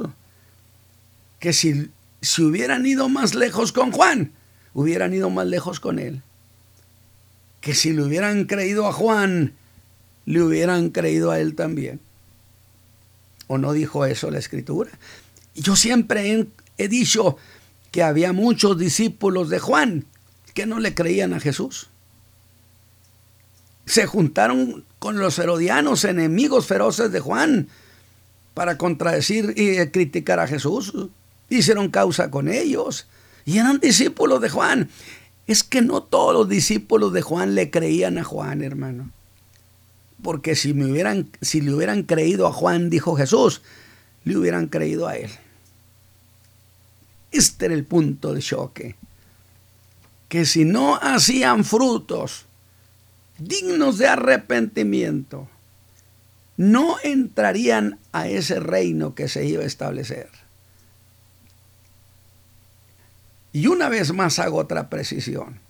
que 1.40 1.52
si, 1.52 1.90
si 2.22 2.40
hubieran 2.40 2.86
ido 2.86 3.10
más 3.10 3.34
lejos 3.34 3.70
con 3.70 3.92
Juan, 3.92 4.32
hubieran 4.76 5.14
ido 5.14 5.30
más 5.30 5.46
lejos 5.46 5.80
con 5.80 5.98
él. 5.98 6.22
Que 7.62 7.74
si 7.74 7.94
le 7.94 8.02
hubieran 8.02 8.44
creído 8.44 8.86
a 8.86 8.92
Juan, 8.92 9.54
le 10.26 10.42
hubieran 10.42 10.90
creído 10.90 11.30
a 11.30 11.40
él 11.40 11.54
también. 11.54 11.98
¿O 13.46 13.56
no 13.56 13.72
dijo 13.72 14.04
eso 14.04 14.30
la 14.30 14.38
escritura? 14.38 14.90
Yo 15.54 15.76
siempre 15.76 16.30
he, 16.30 16.46
he 16.76 16.88
dicho 16.88 17.38
que 17.90 18.02
había 18.02 18.34
muchos 18.34 18.78
discípulos 18.78 19.48
de 19.48 19.60
Juan 19.60 20.04
que 20.52 20.66
no 20.66 20.78
le 20.78 20.94
creían 20.94 21.32
a 21.32 21.40
Jesús. 21.40 21.88
Se 23.86 24.04
juntaron 24.04 24.84
con 24.98 25.18
los 25.18 25.38
herodianos, 25.38 26.04
enemigos 26.04 26.66
feroces 26.66 27.10
de 27.12 27.20
Juan, 27.20 27.68
para 28.52 28.76
contradecir 28.76 29.54
y 29.56 29.78
criticar 29.90 30.38
a 30.38 30.46
Jesús. 30.46 30.92
Hicieron 31.48 31.88
causa 31.88 32.30
con 32.30 32.48
ellos 32.48 33.06
y 33.46 33.58
eran 33.58 33.78
discípulos 33.78 34.40
de 34.42 34.50
Juan. 34.50 34.90
Es 35.46 35.62
que 35.62 35.80
no 35.80 36.02
todos 36.02 36.34
los 36.34 36.48
discípulos 36.48 37.12
de 37.12 37.22
Juan 37.22 37.54
le 37.54 37.70
creían 37.70 38.18
a 38.18 38.24
Juan, 38.24 38.62
hermano. 38.62 39.12
Porque 40.22 40.56
si, 40.56 40.74
me 40.74 40.90
hubieran, 40.90 41.30
le 41.52 41.72
hubieran 41.72 42.02
creído 42.02 42.48
a 42.48 42.52
Juan, 42.52 42.90
dijo 42.90 43.14
Jesús, 43.14 43.62
le 44.24 44.36
hubieran 44.36 44.66
creído 44.66 45.06
a 45.06 45.16
él. 45.16 45.30
Este 47.30 47.66
era 47.66 47.74
el 47.74 47.84
punto 47.84 48.34
de 48.34 48.42
choque. 48.42 48.96
Que 50.28 50.44
si 50.44 50.64
no 50.64 50.96
hacían 50.96 51.64
frutos, 51.64 52.46
dignos 53.38 53.98
de 53.98 54.08
arrepentimiento, 54.08 55.48
no 56.56 56.96
entrarían 57.04 58.00
a 58.10 58.26
ese 58.26 58.58
reino 58.58 59.14
que 59.14 59.28
se 59.28 59.46
iba 59.46 59.62
a 59.62 59.66
establecer. 59.66 60.28
Y 63.56 63.68
una 63.68 63.88
vez 63.88 64.12
más 64.12 64.38
hago 64.38 64.58
otra 64.58 64.90
precisión. 64.90 65.60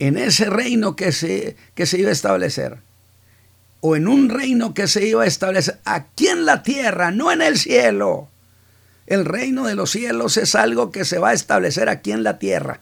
En 0.00 0.18
ese 0.18 0.50
reino 0.50 0.96
que 0.96 1.12
se, 1.12 1.54
que 1.76 1.86
se 1.86 2.00
iba 2.00 2.08
a 2.08 2.12
establecer, 2.12 2.78
o 3.80 3.94
en 3.94 4.08
un 4.08 4.28
reino 4.28 4.74
que 4.74 4.88
se 4.88 5.06
iba 5.06 5.22
a 5.22 5.28
establecer 5.28 5.78
aquí 5.84 6.26
en 6.26 6.46
la 6.46 6.64
tierra, 6.64 7.12
no 7.12 7.30
en 7.30 7.42
el 7.42 7.58
cielo. 7.58 8.28
El 9.06 9.24
reino 9.24 9.68
de 9.68 9.76
los 9.76 9.92
cielos 9.92 10.36
es 10.36 10.56
algo 10.56 10.90
que 10.90 11.04
se 11.04 11.20
va 11.20 11.28
a 11.28 11.32
establecer 11.32 11.88
aquí 11.88 12.10
en 12.10 12.24
la 12.24 12.40
tierra. 12.40 12.80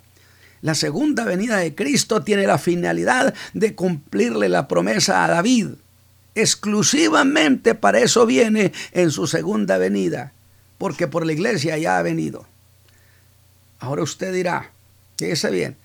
La 0.62 0.74
segunda 0.74 1.26
venida 1.26 1.58
de 1.58 1.74
Cristo 1.74 2.22
tiene 2.22 2.46
la 2.46 2.56
finalidad 2.56 3.34
de 3.52 3.74
cumplirle 3.74 4.48
la 4.48 4.68
promesa 4.68 5.22
a 5.22 5.28
David. 5.28 5.72
Exclusivamente 6.34 7.74
para 7.74 7.98
eso 7.98 8.24
viene 8.24 8.72
en 8.92 9.10
su 9.10 9.26
segunda 9.26 9.76
venida, 9.76 10.32
porque 10.78 11.08
por 11.08 11.26
la 11.26 11.34
iglesia 11.34 11.76
ya 11.76 11.98
ha 11.98 12.02
venido. 12.02 12.46
Ahora 13.78 14.02
usted 14.02 14.32
dirá, 14.32 14.70
fíjese 15.16 15.50
bien, 15.50 15.76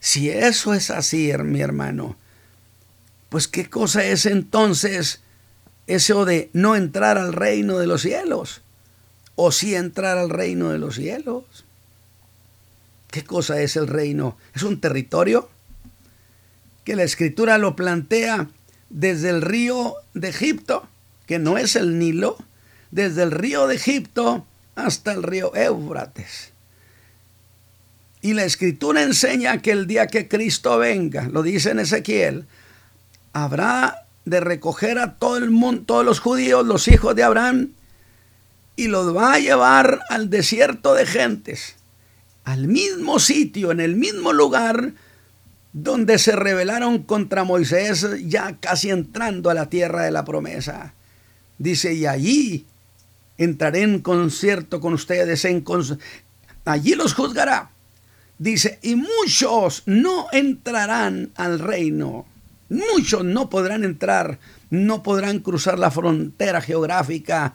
si 0.00 0.30
eso 0.30 0.74
es 0.74 0.90
así, 0.90 1.32
mi 1.38 1.60
hermano, 1.60 2.16
pues 3.30 3.48
qué 3.48 3.68
cosa 3.68 4.04
es 4.04 4.26
entonces 4.26 5.20
eso 5.86 6.24
de 6.24 6.50
no 6.52 6.76
entrar 6.76 7.18
al 7.18 7.32
reino 7.32 7.78
de 7.78 7.86
los 7.86 8.02
cielos, 8.02 8.62
o 9.36 9.50
sí 9.50 9.74
entrar 9.74 10.18
al 10.18 10.30
reino 10.30 10.70
de 10.70 10.78
los 10.78 10.96
cielos. 10.96 11.44
¿Qué 13.10 13.24
cosa 13.24 13.60
es 13.60 13.76
el 13.76 13.86
reino? 13.86 14.36
¿Es 14.54 14.62
un 14.62 14.80
territorio? 14.80 15.48
Que 16.84 16.96
la 16.96 17.04
escritura 17.04 17.58
lo 17.58 17.76
plantea 17.76 18.48
desde 18.90 19.30
el 19.30 19.42
río 19.42 19.94
de 20.14 20.28
Egipto, 20.28 20.88
que 21.26 21.38
no 21.38 21.58
es 21.58 21.76
el 21.76 21.98
Nilo, 21.98 22.36
desde 22.90 23.22
el 23.22 23.30
río 23.30 23.66
de 23.66 23.76
Egipto 23.76 24.46
hasta 24.76 25.12
el 25.12 25.22
río 25.22 25.54
Éufrates. 25.54 26.53
Y 28.24 28.32
la 28.32 28.46
escritura 28.46 29.02
enseña 29.02 29.60
que 29.60 29.70
el 29.70 29.86
día 29.86 30.06
que 30.06 30.28
Cristo 30.28 30.78
venga, 30.78 31.28
lo 31.28 31.42
dice 31.42 31.72
en 31.72 31.80
Ezequiel, 31.80 32.46
habrá 33.34 34.06
de 34.24 34.40
recoger 34.40 34.98
a 34.98 35.16
todo 35.16 35.36
el 35.36 35.50
mundo, 35.50 35.82
todos 35.84 36.06
los 36.06 36.20
judíos, 36.20 36.64
los 36.64 36.88
hijos 36.88 37.14
de 37.14 37.22
Abraham, 37.22 37.72
y 38.76 38.88
los 38.88 39.14
va 39.14 39.34
a 39.34 39.40
llevar 39.40 40.00
al 40.08 40.30
desierto 40.30 40.94
de 40.94 41.04
gentes 41.04 41.76
al 42.44 42.66
mismo 42.66 43.18
sitio, 43.18 43.70
en 43.72 43.80
el 43.80 43.94
mismo 43.94 44.32
lugar 44.32 44.94
donde 45.74 46.18
se 46.18 46.32
rebelaron 46.32 47.02
contra 47.02 47.44
Moisés, 47.44 48.06
ya 48.24 48.56
casi 48.58 48.88
entrando 48.88 49.50
a 49.50 49.54
la 49.54 49.68
tierra 49.68 50.02
de 50.02 50.10
la 50.10 50.24
promesa. 50.24 50.94
Dice, 51.58 51.92
y 51.92 52.06
allí 52.06 52.64
entraré 53.36 53.82
en 53.82 53.98
concierto 53.98 54.80
con 54.80 54.94
ustedes, 54.94 55.46
allí 56.64 56.94
los 56.94 57.12
juzgará. 57.12 57.73
Dice, 58.44 58.78
y 58.82 58.94
muchos 58.94 59.84
no 59.86 60.26
entrarán 60.30 61.32
al 61.34 61.58
reino, 61.60 62.26
muchos 62.68 63.24
no 63.24 63.48
podrán 63.48 63.84
entrar, 63.84 64.38
no 64.68 65.02
podrán 65.02 65.38
cruzar 65.38 65.78
la 65.78 65.90
frontera 65.90 66.60
geográfica 66.60 67.54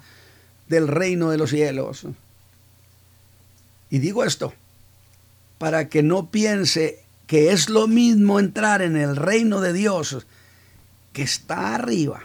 del 0.68 0.88
reino 0.88 1.30
de 1.30 1.38
los 1.38 1.52
cielos. 1.52 2.08
Y 3.92 4.00
digo 4.00 4.24
esto, 4.24 4.52
para 5.60 5.90
que 5.90 6.02
no 6.02 6.32
piense 6.32 7.04
que 7.28 7.52
es 7.52 7.70
lo 7.70 7.88
mismo 7.88 8.40
entrar 8.40 8.82
en 8.82 8.98
el 8.98 9.16
reino 9.16 9.62
de 9.62 9.74
Dios 9.74 10.26
que 11.14 11.22
está 11.22 11.76
arriba, 11.76 12.24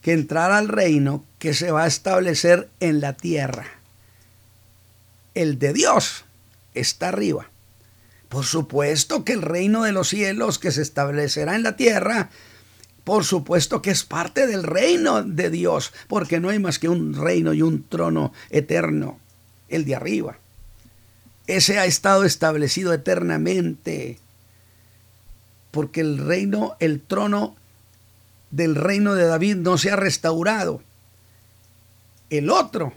que 0.00 0.14
entrar 0.14 0.52
al 0.52 0.68
reino 0.68 1.22
que 1.38 1.52
se 1.52 1.70
va 1.70 1.84
a 1.84 1.88
establecer 1.88 2.70
en 2.80 3.02
la 3.02 3.12
tierra. 3.12 3.66
el 5.34 5.58
de 5.58 5.74
Dios 5.74 6.24
está 6.74 7.08
arriba. 7.08 7.48
Por 8.28 8.44
supuesto 8.44 9.24
que 9.24 9.34
el 9.34 9.42
reino 9.42 9.82
de 9.82 9.92
los 9.92 10.08
cielos 10.08 10.58
que 10.58 10.72
se 10.72 10.82
establecerá 10.82 11.54
en 11.54 11.62
la 11.62 11.76
tierra, 11.76 12.30
por 13.04 13.24
supuesto 13.24 13.82
que 13.82 13.90
es 13.90 14.04
parte 14.04 14.46
del 14.46 14.62
reino 14.62 15.22
de 15.22 15.50
Dios, 15.50 15.92
porque 16.08 16.40
no 16.40 16.48
hay 16.48 16.58
más 16.58 16.78
que 16.78 16.88
un 16.88 17.14
reino 17.14 17.52
y 17.52 17.62
un 17.62 17.82
trono 17.88 18.32
eterno, 18.50 19.18
el 19.68 19.84
de 19.84 19.96
arriba. 19.96 20.38
Ese 21.46 21.78
ha 21.78 21.84
estado 21.84 22.24
establecido 22.24 22.92
eternamente, 22.92 24.18
porque 25.70 26.00
el 26.00 26.18
reino, 26.18 26.76
el 26.78 27.00
trono 27.00 27.56
del 28.50 28.76
reino 28.76 29.14
de 29.14 29.24
David 29.24 29.56
no 29.56 29.76
se 29.78 29.90
ha 29.90 29.96
restaurado. 29.96 30.82
El 32.30 32.50
otro 32.50 32.92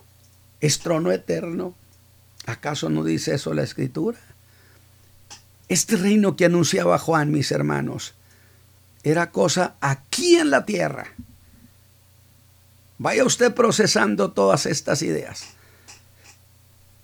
es 0.62 0.80
trono 0.80 1.12
eterno. 1.12 1.74
¿Acaso 2.46 2.90
no 2.90 3.04
dice 3.04 3.36
eso 3.36 3.54
la 3.54 3.64
escritura? 3.64 4.20
Este 5.68 5.96
reino 5.96 6.36
que 6.36 6.46
anunciaba 6.46 7.00
Juan, 7.00 7.32
mis 7.32 7.52
hermanos, 7.52 8.14
era 9.04 9.32
cosa 9.32 9.76
aquí 9.82 10.36
en 10.36 10.52
la 10.52 10.66
tierra. 10.66 11.08
Vaya 12.98 13.24
usted 13.24 13.54
procesando 13.54 14.32
todas 14.32 14.68
estas 14.68 15.02
ideas. 15.02 15.46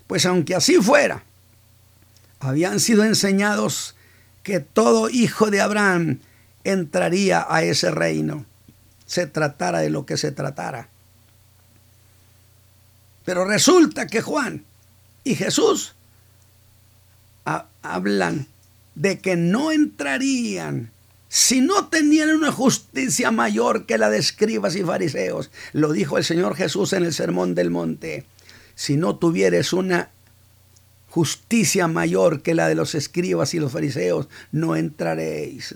Pues 0.08 0.26
aunque 0.26 0.56
así 0.56 0.76
fuera, 0.76 1.24
habían 2.40 2.80
sido 2.80 3.04
enseñados 3.04 3.96
que 4.44 4.60
todo 4.60 5.10
hijo 5.10 5.50
de 5.50 5.62
Abraham 5.62 6.20
entraría 6.64 7.46
a 7.50 7.64
ese 7.64 7.92
reino, 7.92 8.46
se 9.06 9.26
tratara 9.28 9.80
de 9.80 9.90
lo 9.90 10.06
que 10.06 10.18
se 10.18 10.32
tratara. 10.32 10.90
Pero 13.26 13.46
resulta 13.46 14.08
que 14.08 14.22
Juan 14.22 14.66
y 15.24 15.36
Jesús 15.36 15.94
hablan 17.82 18.48
de 18.96 19.20
que 19.20 19.36
no 19.36 19.72
entrarían 19.72 20.92
si 21.30 21.62
no 21.62 21.88
tenían 21.88 22.30
una 22.32 22.52
justicia 22.52 23.32
mayor 23.32 23.86
que 23.86 23.98
la 23.98 24.10
de 24.10 24.18
escribas 24.18 24.76
y 24.76 24.84
fariseos. 24.84 25.50
Lo 25.72 25.94
dijo 25.94 26.18
el 26.18 26.26
Señor 26.26 26.56
Jesús 26.56 26.92
en 26.92 27.06
el 27.06 27.14
Sermón 27.14 27.56
del 27.56 27.70
Monte. 27.70 28.26
Si 28.76 28.98
no 28.98 29.16
tuvieres 29.16 29.72
una 29.72 30.10
justicia 31.10 31.88
mayor 31.88 32.42
que 32.42 32.54
la 32.54 32.68
de 32.68 32.76
los 32.76 32.96
escribas 32.96 33.54
y 33.54 33.60
los 33.60 33.72
fariseos, 33.72 34.28
no 34.52 34.76
entraréis. 34.76 35.74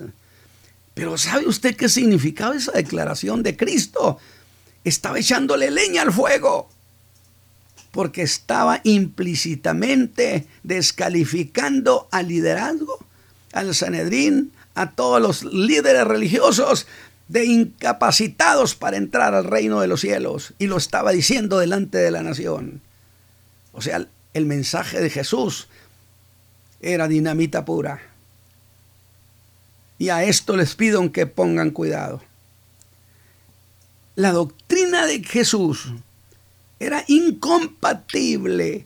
Pero 0.93 1.17
¿sabe 1.17 1.47
usted 1.47 1.75
qué 1.75 1.87
significaba 1.87 2.55
esa 2.55 2.73
declaración 2.73 3.41
de 3.41 3.55
Cristo? 3.55 4.17
Estaba 4.83 5.19
echándole 5.19 5.71
leña 5.71 6.01
al 6.01 6.11
fuego 6.11 6.69
porque 7.95 8.23
estaba 8.23 8.81
implícitamente 8.83 10.45
descalificando 10.63 12.09
al 12.11 12.27
liderazgo, 12.27 12.99
al 13.53 13.73
Sanedrín, 13.73 14.51
a 14.73 14.91
todos 14.91 15.21
los 15.21 15.45
líderes 15.45 16.05
religiosos 16.05 16.87
de 17.29 17.45
incapacitados 17.45 18.75
para 18.75 18.97
entrar 18.97 19.33
al 19.33 19.45
reino 19.45 19.79
de 19.79 19.87
los 19.87 20.01
cielos. 20.01 20.53
Y 20.59 20.67
lo 20.67 20.75
estaba 20.75 21.13
diciendo 21.13 21.57
delante 21.57 21.97
de 21.97 22.11
la 22.11 22.21
nación. 22.21 22.81
O 23.71 23.81
sea, 23.81 24.05
el 24.33 24.45
mensaje 24.45 24.99
de 24.99 25.09
Jesús 25.09 25.69
era 26.81 27.07
dinamita 27.07 27.63
pura. 27.63 28.01
Y 29.99 30.09
a 30.09 30.25
esto 30.25 30.57
les 30.57 30.75
pido 30.75 31.09
que 31.13 31.27
pongan 31.27 31.71
cuidado. 31.71 32.21
La 34.15 34.33
doctrina 34.33 35.05
de 35.05 35.23
Jesús 35.23 35.93
era 36.79 37.03
incompatible 37.07 38.85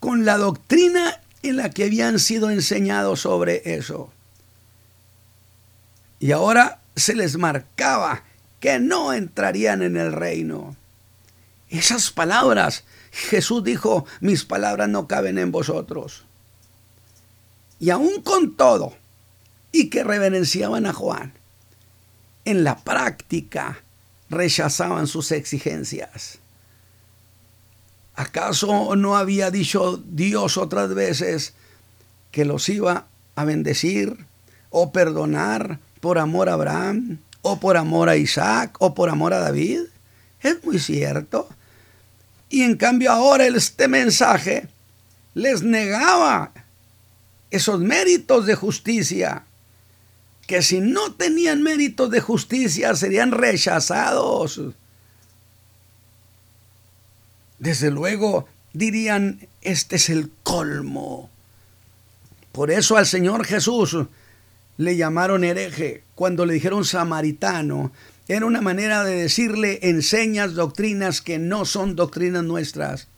con 0.00 0.24
la 0.24 0.38
doctrina 0.38 1.20
en 1.42 1.56
la 1.56 1.70
que 1.70 1.84
habían 1.84 2.18
sido 2.18 2.50
enseñados 2.50 3.20
sobre 3.20 3.62
eso. 3.76 4.12
Y 6.20 6.32
ahora 6.32 6.80
se 6.96 7.14
les 7.14 7.36
marcaba 7.36 8.24
que 8.60 8.78
no 8.78 9.12
entrarían 9.12 9.82
en 9.82 9.96
el 9.96 10.12
reino. 10.12 10.76
Esas 11.68 12.10
palabras, 12.10 12.84
Jesús 13.12 13.62
dijo, 13.62 14.06
mis 14.20 14.44
palabras 14.44 14.88
no 14.88 15.06
caben 15.06 15.38
en 15.38 15.52
vosotros. 15.52 16.24
Y 17.78 17.90
aún 17.90 18.22
con 18.22 18.56
todo, 18.56 18.96
y 19.70 19.90
que 19.90 20.02
reverenciaban 20.02 20.86
a 20.86 20.92
Juan, 20.92 21.32
en 22.44 22.64
la 22.64 22.78
práctica 22.78 23.82
rechazaban 24.30 25.06
sus 25.06 25.30
exigencias. 25.32 26.38
¿Acaso 28.18 28.96
no 28.96 29.16
había 29.16 29.52
dicho 29.52 30.02
Dios 30.04 30.56
otras 30.56 30.92
veces 30.92 31.52
que 32.32 32.44
los 32.44 32.68
iba 32.68 33.06
a 33.36 33.44
bendecir 33.44 34.26
o 34.70 34.90
perdonar 34.90 35.78
por 36.00 36.18
amor 36.18 36.48
a 36.48 36.54
Abraham 36.54 37.18
o 37.42 37.60
por 37.60 37.76
amor 37.76 38.08
a 38.08 38.16
Isaac 38.16 38.74
o 38.80 38.92
por 38.92 39.08
amor 39.08 39.34
a 39.34 39.38
David? 39.38 39.82
Es 40.42 40.64
muy 40.64 40.80
cierto. 40.80 41.48
Y 42.48 42.62
en 42.62 42.76
cambio 42.76 43.12
ahora 43.12 43.46
este 43.46 43.86
mensaje 43.86 44.66
les 45.34 45.62
negaba 45.62 46.50
esos 47.52 47.78
méritos 47.78 48.46
de 48.46 48.56
justicia, 48.56 49.44
que 50.48 50.62
si 50.62 50.80
no 50.80 51.12
tenían 51.12 51.62
méritos 51.62 52.10
de 52.10 52.18
justicia 52.18 52.96
serían 52.96 53.30
rechazados 53.30 54.60
desde 57.58 57.90
luego 57.90 58.46
dirían, 58.72 59.46
este 59.62 59.96
es 59.96 60.08
el 60.08 60.30
colmo. 60.42 61.30
Por 62.52 62.70
eso 62.70 62.96
al 62.96 63.06
Señor 63.06 63.44
Jesús 63.44 63.96
le 64.76 64.96
llamaron 64.96 65.44
hereje. 65.44 66.04
Cuando 66.14 66.46
le 66.46 66.54
dijeron 66.54 66.84
samaritano, 66.84 67.92
era 68.28 68.46
una 68.46 68.60
manera 68.60 69.04
de 69.04 69.16
decirle 69.16 69.80
enseñas 69.82 70.54
doctrinas 70.54 71.20
que 71.20 71.38
no 71.38 71.64
son 71.64 71.96
doctrinas 71.96 72.44
nuestras. 72.44 73.08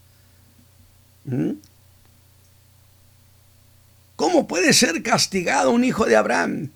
¿Mm? 1.25 1.53
¿Cómo 4.17 4.47
puede 4.47 4.73
ser 4.73 5.03
castigado 5.03 5.71
un 5.71 5.85
hijo 5.85 6.07
de 6.07 6.17
Abraham? 6.17 6.71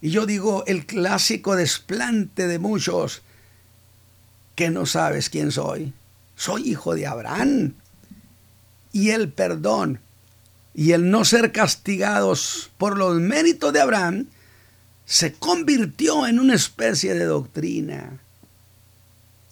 Y 0.00 0.10
yo 0.10 0.26
digo, 0.26 0.64
el 0.66 0.86
clásico 0.86 1.54
desplante 1.54 2.48
de 2.48 2.58
muchos, 2.58 3.22
que 4.56 4.70
no 4.70 4.84
sabes 4.86 5.30
quién 5.30 5.52
soy 5.52 5.92
soy 6.36 6.70
hijo 6.70 6.94
de 6.94 7.06
Abraham. 7.06 7.74
Y 8.92 9.10
el 9.10 9.32
perdón 9.32 10.00
y 10.74 10.92
el 10.92 11.10
no 11.10 11.24
ser 11.24 11.52
castigados 11.52 12.70
por 12.78 12.96
los 12.96 13.20
méritos 13.20 13.72
de 13.72 13.80
Abraham 13.80 14.26
se 15.04 15.34
convirtió 15.34 16.26
en 16.26 16.38
una 16.38 16.54
especie 16.54 17.14
de 17.14 17.24
doctrina, 17.24 18.20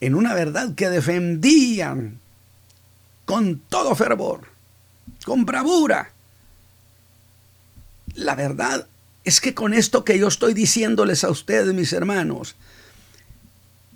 en 0.00 0.14
una 0.14 0.34
verdad 0.34 0.74
que 0.74 0.88
defendían 0.88 2.18
con 3.26 3.58
todo 3.58 3.94
fervor, 3.94 4.48
con 5.24 5.44
bravura. 5.44 6.12
La 8.14 8.34
verdad 8.34 8.86
es 9.24 9.40
que 9.40 9.54
con 9.54 9.74
esto 9.74 10.04
que 10.04 10.18
yo 10.18 10.28
estoy 10.28 10.54
diciéndoles 10.54 11.24
a 11.24 11.30
ustedes, 11.30 11.74
mis 11.74 11.92
hermanos, 11.92 12.56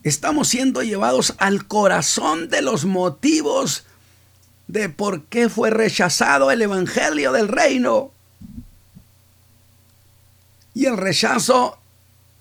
estamos 0.05 0.49
siendo 0.49 0.83
llevados 0.83 1.35
al 1.39 1.67
corazón 1.67 2.49
de 2.49 2.63
los 2.63 2.85
motivos 2.85 3.85
de 4.69 4.89
por 4.89 5.25
qué 5.25 5.49
fue 5.49 5.71
rechazado 5.71 6.51
el 6.51 6.63
Evangelio 6.63 7.33
del 7.33 7.49
Reino. 7.49 8.13
Y 10.75 10.87
el 10.87 10.97
rechazo 10.97 11.79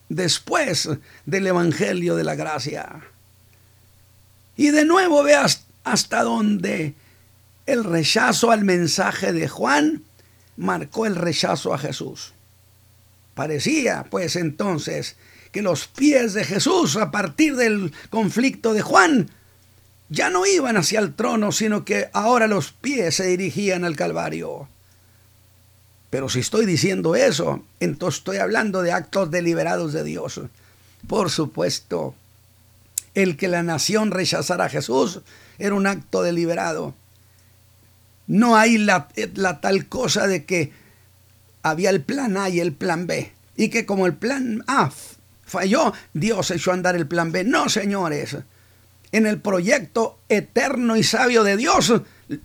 después 0.10 0.89
del 1.26 1.47
Evangelio 1.47 2.15
de 2.15 2.23
la 2.23 2.36
Gracia. 2.36 3.02
Y 4.58 4.69
de 4.69 4.86
nuevo 4.86 5.23
veas 5.23 5.63
hasta 5.84 6.23
dónde 6.23 6.95
el 7.65 7.84
rechazo 7.84 8.52
al 8.52 8.63
mensaje 8.63 9.32
de 9.32 9.47
Juan 9.47 10.04
marcó 10.58 11.06
el 11.06 11.15
rechazo 11.15 11.73
a 11.73 11.78
Jesús. 11.78 12.34
Parecía, 13.36 14.06
pues 14.10 14.36
entonces, 14.36 15.15
que 15.53 15.61
los 15.61 15.87
pies 15.87 16.33
de 16.33 16.43
Jesús 16.43 16.97
a 16.97 17.11
partir 17.11 17.55
del 17.55 17.93
conflicto 18.09 18.73
de 18.73 18.81
Juan 18.81 19.29
ya 20.09 20.31
no 20.31 20.45
iban 20.47 20.77
hacia 20.77 20.99
el 20.99 21.13
trono, 21.13 21.51
sino 21.51 21.85
que 21.85 22.09
ahora 22.11 22.47
los 22.47 22.71
pies 22.71 23.15
se 23.15 23.27
dirigían 23.27 23.85
al 23.85 23.95
Calvario. 23.95 24.67
Pero 26.09 26.27
si 26.27 26.39
estoy 26.39 26.65
diciendo 26.65 27.15
eso, 27.15 27.63
entonces 27.79 28.19
estoy 28.19 28.37
hablando 28.37 28.81
de 28.81 28.91
actos 28.91 29.29
deliberados 29.29 29.93
de 29.93 30.03
Dios. 30.03 30.41
Por 31.07 31.29
supuesto, 31.29 32.15
el 33.13 33.37
que 33.37 33.47
la 33.47 33.61
nación 33.61 34.09
rechazara 34.09 34.65
a 34.65 34.69
Jesús 34.69 35.21
era 35.59 35.75
un 35.75 35.85
acto 35.85 36.23
deliberado. 36.23 36.95
No 38.25 38.55
hay 38.55 38.79
la, 38.79 39.07
tal 39.61 39.87
cosa 39.87 40.25
de 40.25 40.45
que 40.45 40.71
había 41.61 41.91
el 41.91 42.01
plan 42.01 42.37
A 42.37 42.49
y 42.49 42.59
el 42.59 42.73
plan 42.73 43.05
B. 43.05 43.31
Y 43.55 43.69
que 43.69 43.85
como 43.85 44.07
el 44.07 44.15
plan 44.15 44.63
A 44.65 44.91
falló, 45.45 45.93
Dios 46.13 46.51
echó 46.51 46.71
a 46.71 46.75
andar 46.75 46.95
el 46.95 47.08
plan 47.08 47.32
B. 47.32 47.43
No, 47.43 47.69
señores. 47.69 48.38
En 49.12 49.25
el 49.27 49.39
proyecto 49.39 50.19
eterno 50.27 50.97
y 50.97 51.03
sabio 51.03 51.43
de 51.43 51.58
Dios, 51.58 51.93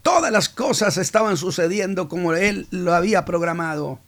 todas 0.02 0.30
las 0.30 0.48
cosas 0.48 0.98
estaban 0.98 1.36
sucediendo 1.36 2.08
como 2.08 2.34
él 2.34 2.66
lo 2.70 2.94
había 2.94 3.24
programado. 3.24 3.98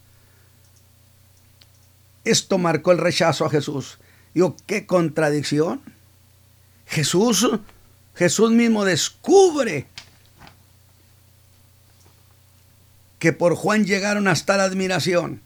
Esto 2.23 2.57
marcó 2.57 2.91
el 2.91 2.99
rechazo 2.99 3.45
a 3.45 3.49
Jesús. 3.49 3.97
Digo, 4.33 4.55
qué 4.67 4.85
contradicción. 4.85 5.81
Jesús, 6.85 7.49
Jesús 8.15 8.51
mismo 8.51 8.85
descubre 8.85 9.87
que 13.17 13.33
por 13.33 13.55
Juan 13.55 13.85
llegaron 13.85 14.27
hasta 14.27 14.57
la 14.57 14.63
admiración. 14.63 15.41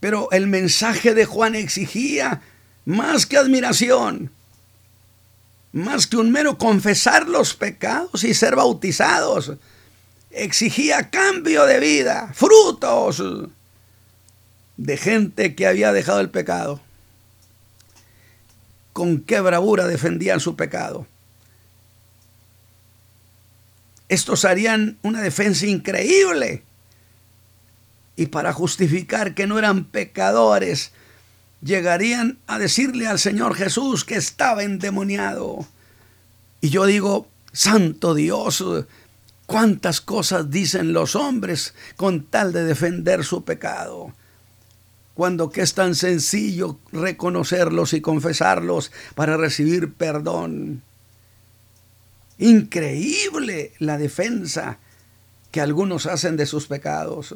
Pero 0.00 0.30
el 0.32 0.46
mensaje 0.46 1.14
de 1.14 1.24
Juan 1.24 1.54
exigía 1.54 2.42
más 2.84 3.26
que 3.26 3.38
admiración, 3.38 4.30
más 5.72 6.06
que 6.06 6.16
un 6.16 6.30
mero 6.30 6.58
confesar 6.58 7.28
los 7.28 7.54
pecados 7.54 8.24
y 8.24 8.34
ser 8.34 8.56
bautizados. 8.56 9.52
Exigía 10.30 11.10
cambio 11.10 11.64
de 11.64 11.80
vida, 11.80 12.30
frutos 12.34 13.22
de 14.76 14.96
gente 14.96 15.54
que 15.54 15.66
había 15.66 15.92
dejado 15.92 16.20
el 16.20 16.30
pecado. 16.30 16.80
Con 18.92 19.20
qué 19.20 19.40
bravura 19.40 19.86
defendían 19.86 20.40
su 20.40 20.56
pecado. 20.56 21.06
Estos 24.08 24.44
harían 24.44 24.98
una 25.02 25.20
defensa 25.20 25.66
increíble. 25.66 26.62
Y 28.16 28.26
para 28.26 28.52
justificar 28.52 29.34
que 29.34 29.46
no 29.46 29.58
eran 29.58 29.84
pecadores, 29.84 30.92
llegarían 31.62 32.38
a 32.46 32.58
decirle 32.58 33.06
al 33.06 33.18
Señor 33.18 33.54
Jesús 33.54 34.04
que 34.04 34.16
estaba 34.16 34.62
endemoniado. 34.62 35.66
Y 36.60 36.70
yo 36.70 36.86
digo, 36.86 37.28
Santo 37.52 38.14
Dios, 38.14 38.64
cuántas 39.46 40.00
cosas 40.00 40.50
dicen 40.50 40.92
los 40.92 41.14
hombres 41.14 41.74
con 41.96 42.24
tal 42.24 42.52
de 42.52 42.64
defender 42.64 43.24
su 43.24 43.44
pecado 43.44 44.12
cuando 45.16 45.48
que 45.48 45.62
es 45.62 45.72
tan 45.72 45.94
sencillo 45.94 46.78
reconocerlos 46.92 47.94
y 47.94 48.02
confesarlos 48.02 48.92
para 49.14 49.38
recibir 49.38 49.94
perdón. 49.94 50.82
Increíble 52.38 53.72
la 53.78 53.96
defensa 53.96 54.78
que 55.50 55.62
algunos 55.62 56.04
hacen 56.04 56.36
de 56.36 56.44
sus 56.44 56.66
pecados. 56.66 57.34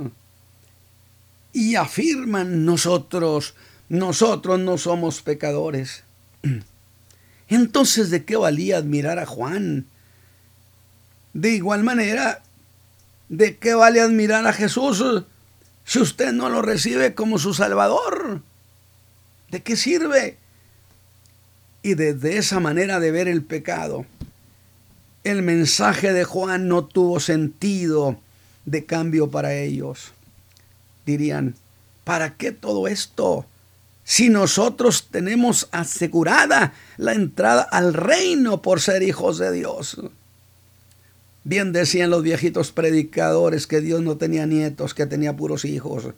Y 1.52 1.74
afirman 1.74 2.64
nosotros, 2.64 3.54
nosotros 3.88 4.60
no 4.60 4.78
somos 4.78 5.22
pecadores. 5.22 6.04
Entonces, 7.48 8.10
¿de 8.10 8.24
qué 8.24 8.36
valía 8.36 8.76
admirar 8.76 9.18
a 9.18 9.26
Juan? 9.26 9.86
De 11.32 11.50
igual 11.50 11.82
manera, 11.82 12.42
¿de 13.28 13.56
qué 13.56 13.74
vale 13.74 14.00
admirar 14.00 14.46
a 14.46 14.52
Jesús 14.52 15.04
si 15.84 15.98
usted 15.98 16.32
no 16.32 16.48
lo 16.48 16.62
recibe 16.62 17.14
como 17.14 17.38
su 17.38 17.54
Salvador? 17.54 18.42
¿De 19.50 19.62
qué 19.62 19.76
sirve? 19.76 20.38
Y 21.82 21.94
desde 21.94 22.36
esa 22.36 22.60
manera 22.60 23.00
de 23.00 23.10
ver 23.10 23.26
el 23.26 23.42
pecado, 23.42 24.06
el 25.24 25.42
mensaje 25.42 26.12
de 26.12 26.24
Juan 26.24 26.68
no 26.68 26.84
tuvo 26.84 27.20
sentido 27.20 28.18
de 28.64 28.84
cambio 28.84 29.30
para 29.30 29.54
ellos. 29.54 30.12
Dirían, 31.10 31.56
¿para 32.04 32.36
qué 32.36 32.52
todo 32.52 32.86
esto? 32.86 33.44
Si 34.04 34.28
nosotros 34.28 35.08
tenemos 35.10 35.68
asegurada 35.72 36.72
la 36.98 37.14
entrada 37.14 37.62
al 37.62 37.94
reino 37.94 38.62
por 38.62 38.80
ser 38.80 39.02
hijos 39.02 39.38
de 39.38 39.50
Dios. 39.50 40.00
Bien 41.42 41.72
decían 41.72 42.10
los 42.10 42.22
viejitos 42.22 42.70
predicadores 42.70 43.66
que 43.66 43.80
Dios 43.80 44.02
no 44.02 44.18
tenía 44.18 44.46
nietos, 44.46 44.94
que 44.94 45.06
tenía 45.06 45.36
puros 45.36 45.64
hijos. 45.64 46.10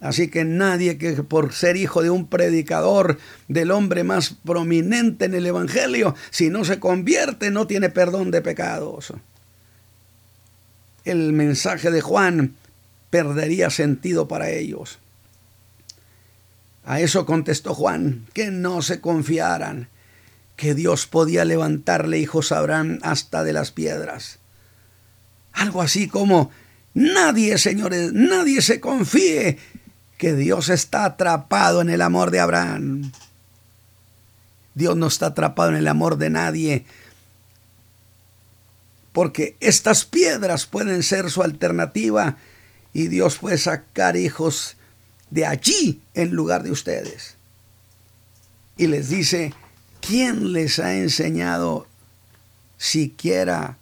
Así 0.00 0.28
que 0.28 0.44
nadie 0.44 0.98
que 0.98 1.14
por 1.22 1.54
ser 1.54 1.78
hijo 1.78 2.02
de 2.02 2.10
un 2.10 2.26
predicador, 2.26 3.18
del 3.48 3.70
hombre 3.70 4.04
más 4.04 4.34
prominente 4.44 5.24
en 5.24 5.34
el 5.34 5.46
Evangelio, 5.46 6.14
si 6.30 6.50
no 6.50 6.66
se 6.66 6.78
convierte, 6.78 7.50
no 7.50 7.66
tiene 7.66 7.88
perdón 7.88 8.30
de 8.30 8.42
pecados. 8.42 9.14
El 11.06 11.32
mensaje 11.32 11.90
de 11.90 12.02
Juan 12.02 12.54
perdería 13.14 13.70
sentido 13.70 14.26
para 14.26 14.50
ellos. 14.50 14.98
A 16.84 16.98
eso 16.98 17.26
contestó 17.26 17.72
Juan, 17.72 18.26
que 18.32 18.50
no 18.50 18.82
se 18.82 19.00
confiaran, 19.00 19.88
que 20.56 20.74
Dios 20.74 21.06
podía 21.06 21.44
levantarle 21.44 22.18
hijos 22.18 22.50
a 22.50 22.58
Abraham 22.58 22.98
hasta 23.02 23.44
de 23.44 23.52
las 23.52 23.70
piedras. 23.70 24.40
Algo 25.52 25.80
así 25.80 26.08
como, 26.08 26.50
nadie, 26.92 27.56
señores, 27.58 28.12
nadie 28.12 28.60
se 28.62 28.80
confíe 28.80 29.58
que 30.18 30.34
Dios 30.34 30.68
está 30.68 31.04
atrapado 31.04 31.82
en 31.82 31.90
el 31.90 32.02
amor 32.02 32.32
de 32.32 32.40
Abraham. 32.40 33.12
Dios 34.74 34.96
no 34.96 35.06
está 35.06 35.26
atrapado 35.26 35.70
en 35.70 35.76
el 35.76 35.86
amor 35.86 36.18
de 36.18 36.30
nadie, 36.30 36.84
porque 39.12 39.56
estas 39.60 40.04
piedras 40.04 40.66
pueden 40.66 41.04
ser 41.04 41.30
su 41.30 41.44
alternativa 41.44 42.38
y 42.94 43.08
Dios 43.08 43.36
puede 43.36 43.58
sacar 43.58 44.16
hijos 44.16 44.76
de 45.30 45.44
allí 45.44 46.00
en 46.14 46.30
lugar 46.30 46.62
de 46.62 46.70
ustedes. 46.70 47.36
Y 48.78 48.86
les 48.86 49.10
dice, 49.10 49.52
¿Quién 50.06 50.52
les 50.52 50.80
ha 50.80 50.96
enseñado 50.96 51.86
siquiera? 52.76 53.78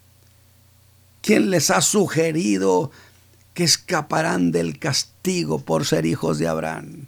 ¿Quién 1.21 1.51
les 1.51 1.71
ha 1.71 1.81
sugerido 1.81 2.93
que 3.55 3.65
escaparán 3.65 4.53
del 4.53 4.79
castigo 4.79 5.59
por 5.63 5.85
ser 5.85 6.07
hijos 6.07 6.39
de 6.39 6.47
Abraham? 6.47 7.07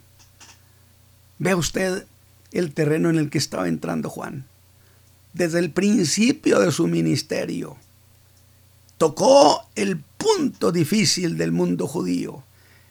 Ve 1.39 1.55
usted 1.55 2.07
el 2.51 2.75
terreno 2.75 3.09
en 3.09 3.19
el 3.19 3.31
que 3.31 3.39
estaba 3.39 3.69
entrando 3.69 4.11
Juan. 4.11 4.47
Desde 5.33 5.61
el 5.61 5.71
principio 5.71 6.59
de 6.59 6.73
su 6.73 6.89
ministerio, 6.89 7.77
tocó 8.99 9.67
el 9.75 9.99
punto 9.99 10.73
difícil 10.73 11.37
del 11.37 11.53
mundo 11.53 11.87
judío, 11.87 12.43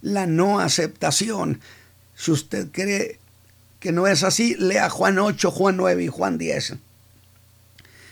la 0.01 0.25
no 0.27 0.59
aceptación. 0.59 1.59
Si 2.15 2.31
usted 2.31 2.69
cree 2.71 3.19
que 3.79 3.91
no 3.91 4.07
es 4.07 4.23
así, 4.23 4.55
lea 4.55 4.89
Juan 4.89 5.19
8, 5.19 5.51
Juan 5.51 5.77
9 5.77 6.03
y 6.03 6.07
Juan 6.07 6.37
10. 6.37 6.75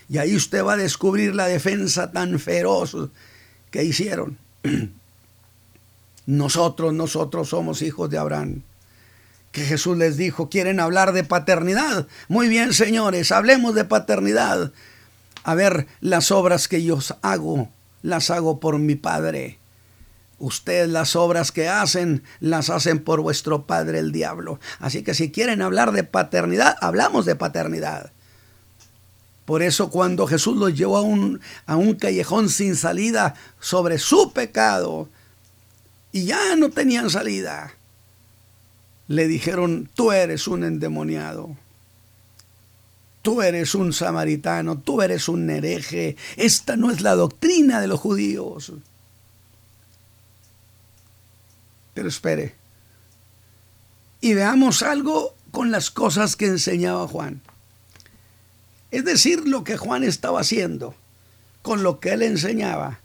Y 0.08 0.18
ahí 0.18 0.36
usted 0.36 0.64
va 0.64 0.74
a 0.74 0.76
descubrir 0.76 1.34
la 1.34 1.46
defensa 1.46 2.12
tan 2.12 2.38
feroz 2.38 2.94
que 3.70 3.84
hicieron. 3.84 4.36
Nosotros, 6.26 6.92
nosotros 6.94 7.48
somos 7.48 7.82
hijos 7.82 8.08
de 8.10 8.18
Abraham. 8.18 8.62
Que 9.50 9.64
Jesús 9.64 9.96
les 9.96 10.16
dijo, 10.16 10.48
¿quieren 10.48 10.78
hablar 10.78 11.12
de 11.12 11.24
paternidad? 11.24 12.06
Muy 12.28 12.48
bien, 12.48 12.72
señores, 12.72 13.32
hablemos 13.32 13.74
de 13.74 13.84
paternidad. 13.84 14.72
A 15.42 15.54
ver, 15.54 15.88
las 16.00 16.30
obras 16.30 16.68
que 16.68 16.82
yo 16.82 16.98
hago, 17.22 17.68
las 18.02 18.30
hago 18.30 18.60
por 18.60 18.78
mi 18.78 18.94
Padre. 18.94 19.58
Ustedes 20.38 20.88
las 20.88 21.14
obras 21.14 21.52
que 21.52 21.68
hacen, 21.68 22.24
las 22.40 22.68
hacen 22.68 22.98
por 22.98 23.20
vuestro 23.20 23.64
padre 23.64 24.00
el 24.00 24.10
diablo. 24.10 24.58
Así 24.80 25.04
que 25.04 25.14
si 25.14 25.30
quieren 25.30 25.62
hablar 25.62 25.92
de 25.92 26.02
paternidad, 26.02 26.76
hablamos 26.80 27.26
de 27.26 27.36
paternidad. 27.36 28.10
Por 29.44 29.62
eso 29.62 29.88
cuando 29.88 30.26
Jesús 30.26 30.56
los 30.56 30.76
llevó 30.76 30.96
a 30.96 31.02
un, 31.02 31.40
a 31.66 31.76
un 31.76 31.94
callejón 31.94 32.48
sin 32.48 32.74
salida 32.74 33.34
sobre 33.60 33.98
su 33.98 34.32
pecado 34.32 35.08
y 36.10 36.24
ya 36.24 36.56
no 36.56 36.70
tenían 36.70 37.08
salida, 37.08 37.74
le 39.06 39.28
dijeron, 39.28 39.88
tú 39.94 40.10
eres 40.10 40.48
un 40.48 40.64
endemoniado. 40.64 41.56
Tú 43.22 43.40
eres 43.40 43.74
un 43.74 43.92
samaritano, 43.92 44.78
tú 44.78 45.00
eres 45.00 45.28
un 45.28 45.48
hereje. 45.48 46.16
Esta 46.36 46.76
no 46.76 46.90
es 46.90 47.00
la 47.00 47.14
doctrina 47.14 47.80
de 47.80 47.86
los 47.86 48.00
judíos. 48.00 48.72
Pero 51.94 52.08
espere. 52.08 52.56
Y 54.20 54.34
veamos 54.34 54.82
algo 54.82 55.34
con 55.52 55.70
las 55.70 55.90
cosas 55.90 56.36
que 56.36 56.46
enseñaba 56.46 57.06
Juan. 57.06 57.42
Es 58.90 59.04
decir, 59.04 59.46
lo 59.46 59.64
que 59.64 59.76
Juan 59.76 60.04
estaba 60.04 60.40
haciendo 60.40 60.94
con 61.62 61.82
lo 61.82 62.00
que 62.00 62.10
él 62.10 62.22
enseñaba. 62.22 63.00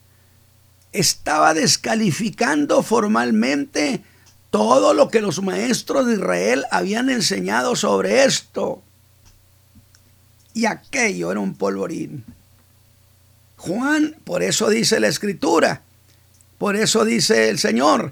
Estaba 0.91 1.53
descalificando 1.53 2.81
formalmente 2.81 4.03
todo 4.49 4.93
lo 4.93 5.09
que 5.09 5.21
los 5.21 5.41
maestros 5.41 6.07
de 6.07 6.13
Israel 6.13 6.65
habían 6.71 7.09
enseñado 7.09 7.75
sobre 7.75 8.25
esto. 8.25 8.81
Y 10.57 10.65
aquello 10.65 11.29
era 11.29 11.39
un 11.39 11.53
polvorín. 11.53 12.25
Juan, 13.57 14.15
por 14.23 14.41
eso 14.41 14.71
dice 14.71 14.99
la 14.99 15.07
escritura, 15.07 15.83
por 16.57 16.75
eso 16.75 17.05
dice 17.05 17.49
el 17.49 17.59
Señor, 17.59 18.11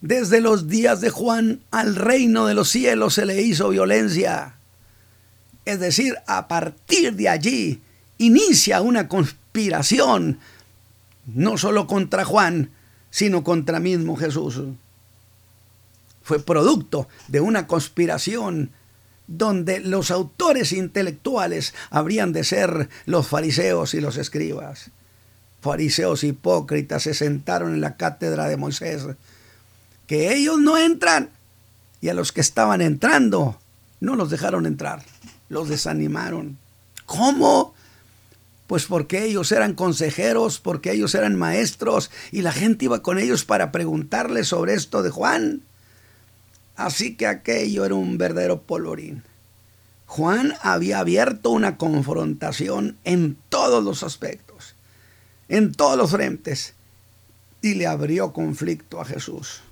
desde 0.00 0.40
los 0.40 0.66
días 0.66 1.00
de 1.00 1.10
Juan 1.10 1.60
al 1.70 1.94
reino 1.94 2.46
de 2.46 2.54
los 2.54 2.68
cielos 2.68 3.14
se 3.14 3.26
le 3.26 3.40
hizo 3.40 3.68
violencia. 3.68 4.56
Es 5.64 5.78
decir, 5.78 6.16
a 6.26 6.48
partir 6.48 7.14
de 7.14 7.28
allí 7.28 7.80
inicia 8.18 8.80
una 8.80 9.06
conspiración 9.06 10.40
no 11.26 11.56
solo 11.58 11.86
contra 11.86 12.24
Juan, 12.24 12.70
sino 13.10 13.44
contra 13.44 13.78
mismo 13.78 14.16
Jesús. 14.16 14.62
Fue 16.24 16.40
producto 16.40 17.06
de 17.28 17.40
una 17.40 17.68
conspiración 17.68 18.72
donde 19.26 19.80
los 19.80 20.10
autores 20.10 20.72
intelectuales 20.72 21.74
habrían 21.90 22.32
de 22.32 22.44
ser 22.44 22.88
los 23.06 23.26
fariseos 23.26 23.94
y 23.94 24.00
los 24.00 24.16
escribas. 24.16 24.90
Fariseos 25.60 26.24
hipócritas 26.24 27.04
se 27.04 27.14
sentaron 27.14 27.74
en 27.74 27.80
la 27.80 27.96
cátedra 27.96 28.48
de 28.48 28.56
Moisés, 28.56 29.06
que 30.06 30.34
ellos 30.34 30.58
no 30.58 30.76
entran, 30.76 31.30
y 32.00 32.10
a 32.10 32.14
los 32.14 32.32
que 32.32 32.42
estaban 32.42 32.82
entrando 32.82 33.58
no 34.00 34.14
los 34.14 34.28
dejaron 34.28 34.66
entrar, 34.66 35.02
los 35.48 35.70
desanimaron. 35.70 36.58
¿Cómo? 37.06 37.74
Pues 38.66 38.84
porque 38.84 39.24
ellos 39.24 39.52
eran 39.52 39.74
consejeros, 39.74 40.58
porque 40.60 40.92
ellos 40.92 41.14
eran 41.14 41.36
maestros 41.36 42.10
y 42.30 42.42
la 42.42 42.52
gente 42.52 42.86
iba 42.86 43.02
con 43.02 43.18
ellos 43.18 43.44
para 43.44 43.72
preguntarles 43.72 44.48
sobre 44.48 44.74
esto 44.74 45.02
de 45.02 45.10
Juan. 45.10 45.62
Así 46.76 47.16
que 47.16 47.26
aquello 47.26 47.84
era 47.84 47.94
un 47.94 48.18
verdadero 48.18 48.62
polvorín. 48.62 49.22
Juan 50.06 50.54
había 50.62 50.98
abierto 50.98 51.50
una 51.50 51.76
confrontación 51.76 52.96
en 53.04 53.36
todos 53.48 53.82
los 53.82 54.02
aspectos, 54.02 54.74
en 55.48 55.72
todos 55.72 55.96
los 55.96 56.10
frentes, 56.10 56.74
y 57.62 57.74
le 57.74 57.86
abrió 57.86 58.32
conflicto 58.32 59.00
a 59.00 59.04
Jesús. 59.04 59.62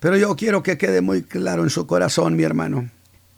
Pero 0.00 0.16
yo 0.16 0.36
quiero 0.36 0.62
que 0.62 0.78
quede 0.78 1.00
muy 1.00 1.22
claro 1.22 1.62
en 1.62 1.70
su 1.70 1.86
corazón, 1.86 2.36
mi 2.36 2.42
hermano, 2.42 2.90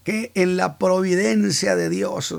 que 0.03 0.31
en 0.35 0.57
la 0.57 0.77
providencia 0.77 1.75
de 1.75 1.89
Dios, 1.89 2.35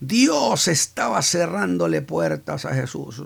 Dios 0.00 0.68
estaba 0.68 1.22
cerrándole 1.22 2.02
puertas 2.02 2.64
a 2.64 2.74
Jesús. 2.74 3.22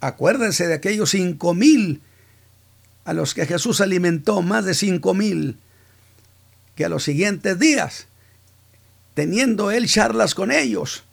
Acuérdense 0.00 0.68
de 0.68 0.74
aquellos 0.74 1.10
cinco 1.10 1.54
mil 1.54 2.02
a 3.08 3.14
los 3.14 3.32
que 3.32 3.46
Jesús 3.46 3.80
alimentó, 3.80 4.42
más 4.42 4.66
de 4.66 4.74
cinco 4.74 5.14
mil, 5.14 5.56
que 6.74 6.84
a 6.84 6.90
los 6.90 7.04
siguientes 7.04 7.58
días, 7.58 8.06
teniendo 9.14 9.70
él 9.70 9.88
charlas 9.88 10.34
con 10.34 10.52
ellos, 10.52 11.04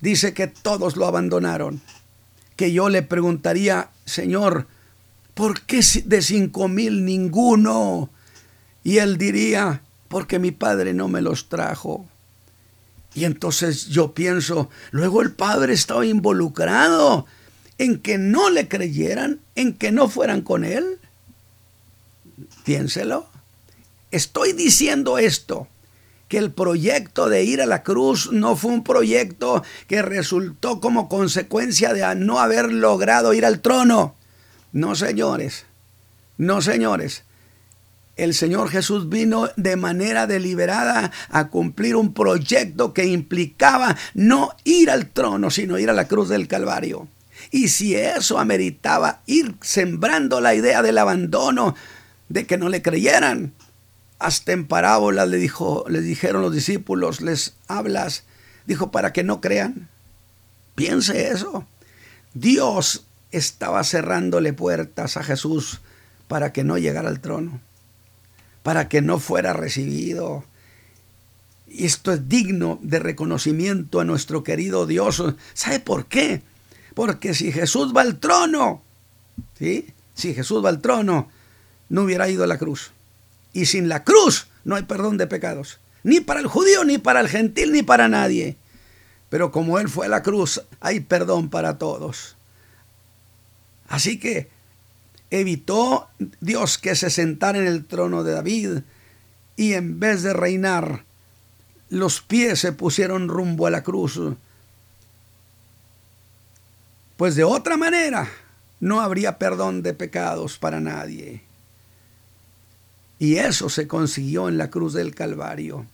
dice 0.00 0.32
que 0.32 0.46
todos 0.46 0.96
lo 0.96 1.06
abandonaron. 1.06 1.82
Que 2.56 2.72
yo 2.72 2.88
le 2.88 3.02
preguntaría, 3.02 3.90
Señor, 4.06 4.66
¿por 5.34 5.60
qué 5.60 5.82
de 6.06 6.22
cinco 6.22 6.68
mil 6.68 7.04
ninguno? 7.04 8.08
Y 8.82 8.96
él 8.96 9.18
diría, 9.18 9.82
porque 10.08 10.38
mi 10.38 10.50
padre 10.50 10.94
no 10.94 11.08
me 11.08 11.20
los 11.20 11.50
trajo. 11.50 12.08
Y 13.12 13.26
entonces 13.26 13.88
yo 13.88 14.14
pienso, 14.14 14.70
luego 14.92 15.20
el 15.20 15.32
padre 15.32 15.74
estaba 15.74 16.06
involucrado 16.06 17.26
en 17.76 17.98
que 17.98 18.16
no 18.16 18.48
le 18.48 18.66
creyeran, 18.66 19.40
en 19.56 19.74
que 19.74 19.92
no 19.92 20.08
fueran 20.08 20.40
con 20.40 20.64
él. 20.64 20.98
Piénselo. 22.64 23.26
Estoy 24.10 24.52
diciendo 24.52 25.18
esto, 25.18 25.68
que 26.28 26.38
el 26.38 26.50
proyecto 26.50 27.28
de 27.28 27.44
ir 27.44 27.60
a 27.60 27.66
la 27.66 27.82
cruz 27.82 28.32
no 28.32 28.56
fue 28.56 28.72
un 28.72 28.84
proyecto 28.84 29.62
que 29.86 30.00
resultó 30.00 30.80
como 30.80 31.08
consecuencia 31.08 31.92
de 31.92 32.14
no 32.14 32.40
haber 32.40 32.72
logrado 32.72 33.34
ir 33.34 33.44
al 33.44 33.60
trono. 33.60 34.14
No, 34.72 34.94
señores. 34.94 35.66
No, 36.38 36.62
señores 36.62 37.24
el 38.16 38.34
Señor 38.34 38.68
Jesús 38.68 39.08
vino 39.08 39.48
de 39.56 39.76
manera 39.76 40.26
deliberada 40.26 41.10
a 41.30 41.48
cumplir 41.48 41.96
un 41.96 42.12
proyecto 42.12 42.92
que 42.92 43.06
implicaba 43.06 43.96
no 44.14 44.50
ir 44.64 44.90
al 44.90 45.08
trono, 45.08 45.50
sino 45.50 45.78
ir 45.78 45.90
a 45.90 45.94
la 45.94 46.08
cruz 46.08 46.28
del 46.28 46.48
Calvario. 46.48 47.08
Y 47.50 47.68
si 47.68 47.94
eso 47.96 48.38
ameritaba 48.38 49.22
ir 49.26 49.56
sembrando 49.60 50.40
la 50.40 50.54
idea 50.54 50.82
del 50.82 50.98
abandono, 50.98 51.74
de 52.32 52.46
que 52.46 52.58
no 52.58 52.68
le 52.68 52.82
creyeran, 52.82 53.52
hasta 54.18 54.52
en 54.52 54.66
parábolas 54.66 55.28
le 55.28 55.36
dijo, 55.36 55.84
les 55.88 56.04
dijeron 56.04 56.42
los 56.42 56.54
discípulos, 56.54 57.20
les 57.20 57.54
hablas, 57.66 58.24
dijo 58.66 58.90
para 58.90 59.12
que 59.12 59.24
no 59.24 59.40
crean. 59.40 59.88
Piense 60.74 61.28
eso. 61.28 61.66
Dios 62.34 63.04
estaba 63.30 63.84
cerrándole 63.84 64.52
puertas 64.52 65.16
a 65.16 65.22
Jesús 65.22 65.80
para 66.28 66.52
que 66.52 66.64
no 66.64 66.78
llegara 66.78 67.08
al 67.08 67.20
trono 67.20 67.60
para 68.62 68.88
que 68.88 69.02
no 69.02 69.18
fuera 69.18 69.52
recibido. 69.52 70.44
Y 71.68 71.86
esto 71.86 72.12
es 72.12 72.28
digno 72.28 72.78
de 72.82 72.98
reconocimiento 72.98 74.00
a 74.00 74.04
nuestro 74.04 74.42
querido 74.42 74.86
Dios. 74.86 75.22
¿Sabe 75.54 75.80
por 75.80 76.06
qué? 76.06 76.42
Porque 76.94 77.34
si 77.34 77.52
Jesús 77.52 77.94
va 77.96 78.02
al 78.02 78.18
trono, 78.18 78.82
¿sí? 79.58 79.86
Si 80.14 80.34
Jesús 80.34 80.64
va 80.64 80.68
al 80.68 80.80
trono, 80.80 81.30
no 81.92 82.04
hubiera 82.04 82.26
ido 82.30 82.42
a 82.42 82.46
la 82.46 82.56
cruz. 82.56 82.90
Y 83.52 83.66
sin 83.66 83.90
la 83.90 84.02
cruz 84.02 84.46
no 84.64 84.76
hay 84.76 84.84
perdón 84.84 85.18
de 85.18 85.26
pecados. 85.26 85.78
Ni 86.02 86.20
para 86.20 86.40
el 86.40 86.46
judío, 86.46 86.84
ni 86.84 86.96
para 86.96 87.20
el 87.20 87.28
gentil, 87.28 87.70
ni 87.70 87.82
para 87.82 88.08
nadie. 88.08 88.56
Pero 89.28 89.52
como 89.52 89.78
Él 89.78 89.90
fue 89.90 90.06
a 90.06 90.08
la 90.08 90.22
cruz, 90.22 90.62
hay 90.80 91.00
perdón 91.00 91.50
para 91.50 91.76
todos. 91.76 92.34
Así 93.88 94.18
que 94.18 94.48
evitó 95.30 96.08
Dios 96.40 96.78
que 96.78 96.96
se 96.96 97.10
sentara 97.10 97.58
en 97.58 97.66
el 97.66 97.84
trono 97.84 98.24
de 98.24 98.32
David 98.32 98.78
y 99.56 99.74
en 99.74 100.00
vez 100.00 100.22
de 100.22 100.32
reinar, 100.32 101.04
los 101.90 102.22
pies 102.22 102.58
se 102.58 102.72
pusieron 102.72 103.28
rumbo 103.28 103.66
a 103.66 103.70
la 103.70 103.82
cruz. 103.82 104.18
Pues 107.18 107.36
de 107.36 107.44
otra 107.44 107.76
manera 107.76 108.30
no 108.80 109.02
habría 109.02 109.36
perdón 109.36 109.82
de 109.82 109.92
pecados 109.92 110.56
para 110.56 110.80
nadie. 110.80 111.51
Y 113.22 113.36
eso 113.36 113.68
se 113.68 113.86
consiguió 113.86 114.48
en 114.48 114.58
la 114.58 114.68
cruz 114.68 114.94
del 114.94 115.14
Calvario. 115.14 115.86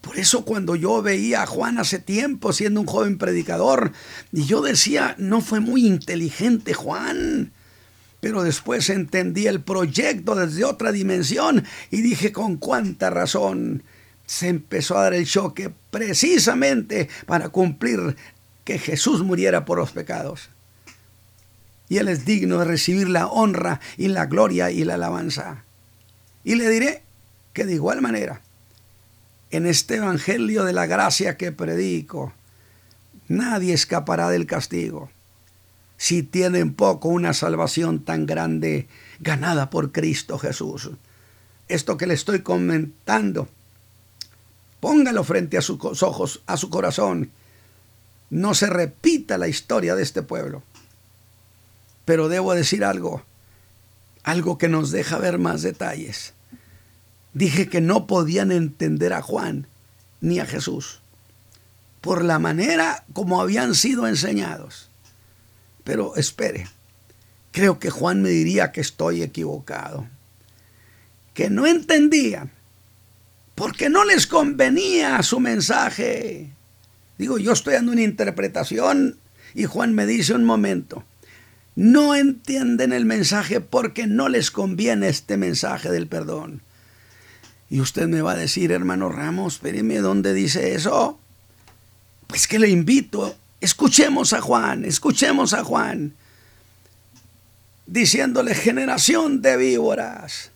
Por 0.00 0.16
eso 0.16 0.46
cuando 0.46 0.76
yo 0.76 1.02
veía 1.02 1.42
a 1.42 1.46
Juan 1.46 1.78
hace 1.78 1.98
tiempo 1.98 2.54
siendo 2.54 2.80
un 2.80 2.86
joven 2.86 3.18
predicador, 3.18 3.92
y 4.32 4.46
yo 4.46 4.62
decía, 4.62 5.14
no 5.18 5.42
fue 5.42 5.60
muy 5.60 5.86
inteligente 5.86 6.72
Juan 6.72 7.52
pero 8.20 8.42
después 8.42 8.88
entendí 8.88 9.46
el 9.46 9.60
proyecto 9.60 10.34
desde 10.34 10.64
otra 10.64 10.90
dimensión 10.90 11.64
y 11.90 12.00
dije 12.00 12.32
con 12.32 12.56
cuánta 12.56 13.10
razón 13.10 13.82
se 14.24 14.48
empezó 14.48 14.96
a 14.96 15.02
dar 15.02 15.14
el 15.14 15.26
choque 15.26 15.70
precisamente 15.90 17.10
para 17.26 17.50
cumplir 17.50 18.16
que 18.64 18.78
Jesús 18.78 19.22
muriera 19.22 19.66
por 19.66 19.78
los 19.78 19.92
pecados. 19.92 20.48
Y 21.90 21.98
Él 21.98 22.08
es 22.08 22.24
digno 22.24 22.58
de 22.58 22.64
recibir 22.64 23.08
la 23.08 23.26
honra 23.26 23.80
y 23.98 24.08
la 24.08 24.26
gloria 24.26 24.70
y 24.70 24.84
la 24.84 24.94
alabanza. 24.94 25.64
Y 26.44 26.54
le 26.54 26.68
diré 26.68 27.02
que 27.52 27.64
de 27.64 27.74
igual 27.74 28.00
manera, 28.00 28.42
en 29.50 29.66
este 29.66 29.96
Evangelio 29.96 30.64
de 30.64 30.72
la 30.72 30.86
gracia 30.86 31.36
que 31.36 31.52
predico, 31.52 32.32
nadie 33.28 33.74
escapará 33.74 34.30
del 34.30 34.46
castigo 34.46 35.10
si 36.00 36.22
tienen 36.22 36.72
poco 36.72 37.08
una 37.08 37.34
salvación 37.34 38.02
tan 38.02 38.24
grande 38.24 38.88
ganada 39.18 39.68
por 39.68 39.92
Cristo 39.92 40.38
Jesús. 40.38 40.88
Esto 41.68 41.98
que 41.98 42.06
le 42.06 42.14
estoy 42.14 42.40
comentando, 42.40 43.48
póngalo 44.80 45.24
frente 45.24 45.58
a 45.58 45.60
sus 45.60 46.02
ojos, 46.02 46.40
a 46.46 46.56
su 46.56 46.70
corazón. 46.70 47.30
No 48.30 48.54
se 48.54 48.70
repita 48.70 49.36
la 49.36 49.48
historia 49.48 49.94
de 49.94 50.02
este 50.02 50.22
pueblo. 50.22 50.62
Pero 52.06 52.30
debo 52.30 52.54
decir 52.54 52.82
algo, 52.82 53.22
algo 54.22 54.58
que 54.58 54.68
nos 54.68 54.90
deja 54.90 55.18
ver 55.18 55.38
más 55.38 55.62
detalles. 55.62 56.34
Dije 57.32 57.68
que 57.68 57.80
no 57.80 58.06
podían 58.06 58.52
entender 58.52 59.12
a 59.12 59.22
Juan 59.22 59.66
ni 60.20 60.40
a 60.40 60.46
Jesús 60.46 61.00
por 62.00 62.24
la 62.24 62.38
manera 62.38 63.04
como 63.12 63.40
habían 63.40 63.74
sido 63.74 64.06
enseñados. 64.06 64.88
Pero 65.84 66.16
espere, 66.16 66.68
creo 67.52 67.78
que 67.78 67.90
Juan 67.90 68.22
me 68.22 68.30
diría 68.30 68.72
que 68.72 68.80
estoy 68.80 69.22
equivocado. 69.22 70.06
Que 71.34 71.50
no 71.50 71.66
entendían, 71.66 72.50
porque 73.54 73.88
no 73.88 74.04
les 74.04 74.26
convenía 74.26 75.22
su 75.22 75.40
mensaje. 75.40 76.50
Digo, 77.18 77.38
yo 77.38 77.52
estoy 77.52 77.74
dando 77.74 77.92
una 77.92 78.02
interpretación 78.02 79.16
y 79.54 79.64
Juan 79.64 79.94
me 79.94 80.06
dice 80.06 80.34
un 80.34 80.44
momento, 80.44 81.04
no 81.76 82.14
entienden 82.14 82.92
el 82.92 83.04
mensaje 83.04 83.60
porque 83.60 84.06
no 84.06 84.28
les 84.28 84.50
conviene 84.50 85.08
este 85.08 85.36
mensaje 85.36 85.90
del 85.90 86.06
perdón. 86.06 86.62
Y 87.68 87.80
usted 87.80 88.08
me 88.08 88.22
va 88.22 88.32
a 88.32 88.36
decir, 88.36 88.72
hermano 88.72 89.10
Ramos, 89.10 89.54
espéreme, 89.54 89.98
¿dónde 89.98 90.34
dice 90.34 90.74
eso? 90.74 91.18
Pues 92.26 92.46
que 92.46 92.58
le 92.58 92.68
invito 92.68 93.36
Escuchemos 93.60 94.32
a 94.32 94.40
Juan, 94.40 94.86
escuchemos 94.86 95.52
a 95.52 95.64
Juan, 95.64 96.14
diciéndole 97.86 98.54
generación 98.54 99.42
de 99.42 99.56
víboras. 99.58 100.50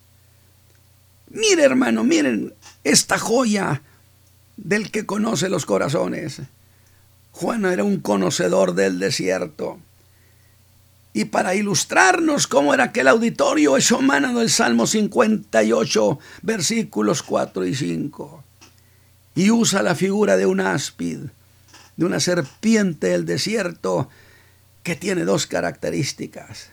Mire 1.28 1.64
hermano, 1.64 2.02
miren 2.02 2.54
esta 2.82 3.18
joya 3.18 3.82
del 4.56 4.90
que 4.90 5.04
conoce 5.04 5.50
los 5.50 5.66
corazones. 5.66 6.40
Juan 7.32 7.66
era 7.66 7.84
un 7.84 8.00
conocedor 8.00 8.74
del 8.74 8.98
desierto. 8.98 9.78
Y 11.16 11.26
para 11.26 11.54
ilustrarnos 11.54 12.48
cómo 12.48 12.74
era 12.74 12.84
aquel 12.84 13.06
auditorio, 13.06 13.76
es 13.76 13.92
mano 13.92 14.40
del 14.40 14.50
Salmo 14.50 14.88
58, 14.88 16.18
versículos 16.42 17.22
4 17.22 17.64
y 17.66 17.74
5. 17.76 18.44
Y 19.36 19.52
usa 19.52 19.82
la 19.82 19.94
figura 19.94 20.36
de 20.36 20.46
un 20.46 20.60
áspid, 20.60 21.18
de 21.96 22.04
una 22.04 22.18
serpiente 22.18 23.06
del 23.06 23.26
desierto, 23.26 24.08
que 24.82 24.96
tiene 24.96 25.24
dos 25.24 25.46
características. 25.46 26.70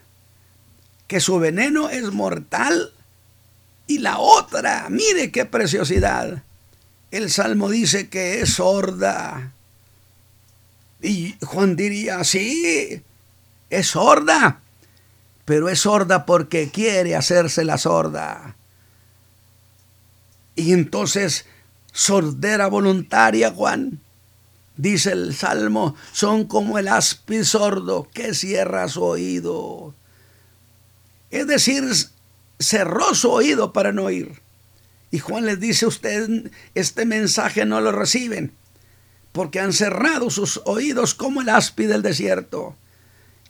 Que 1.06 1.20
su 1.20 1.38
veneno 1.38 1.90
es 1.90 2.12
mortal 2.12 2.92
y 3.86 4.00
la 4.00 4.18
otra, 4.18 4.88
mire 4.90 5.32
qué 5.32 5.46
preciosidad. 5.46 6.42
El 7.12 7.30
Salmo 7.30 7.70
dice 7.70 8.10
que 8.10 8.42
es 8.42 8.54
sorda. 8.56 9.54
Y 11.00 11.36
Juan 11.42 11.76
diría, 11.76 12.24
sí, 12.24 13.04
es 13.72 13.88
sorda, 13.88 14.62
pero 15.46 15.70
es 15.70 15.80
sorda 15.80 16.26
porque 16.26 16.70
quiere 16.70 17.16
hacerse 17.16 17.64
la 17.64 17.78
sorda. 17.78 18.56
Y 20.56 20.74
entonces, 20.74 21.46
sordera 21.92 22.68
voluntaria, 22.68 23.52
Juan, 23.52 24.00
dice 24.78 25.14
el 25.14 25.34
Salmo, 25.34 25.96
son 26.12 26.46
como 26.46 26.78
el 26.78 26.90
áspid 26.90 27.44
sordo 27.44 28.08
que 28.14 28.34
cierra 28.34 28.88
su 28.90 29.04
oído. 29.04 29.96
Es 31.32 31.48
decir, 31.48 31.86
cerró 32.60 33.16
su 33.16 33.32
oído 33.32 33.74
para 33.74 33.94
no 33.94 34.04
oír. 34.04 34.42
Y 35.12 35.20
Juan 35.20 35.46
les 35.46 35.60
dice, 35.60 35.86
usted 35.86 36.52
este 36.76 37.06
mensaje 37.06 37.66
no 37.66 37.80
lo 37.80 37.94
reciben, 37.94 38.54
porque 39.32 39.62
han 39.62 39.72
cerrado 39.72 40.30
sus 40.30 40.62
oídos 40.66 41.14
como 41.16 41.42
el 41.42 41.50
áspid 41.50 41.90
del 41.90 42.02
desierto. 42.02 42.76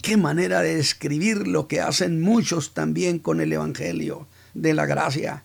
Qué 0.02 0.18
manera 0.18 0.62
de 0.62 0.78
describir 0.78 1.48
lo 1.48 1.68
que 1.68 1.82
hacen 1.82 2.22
muchos 2.22 2.74
también 2.74 3.20
con 3.20 3.40
el 3.40 3.54
Evangelio 3.54 4.28
de 4.54 4.74
la 4.74 4.86
gracia. 4.86 5.44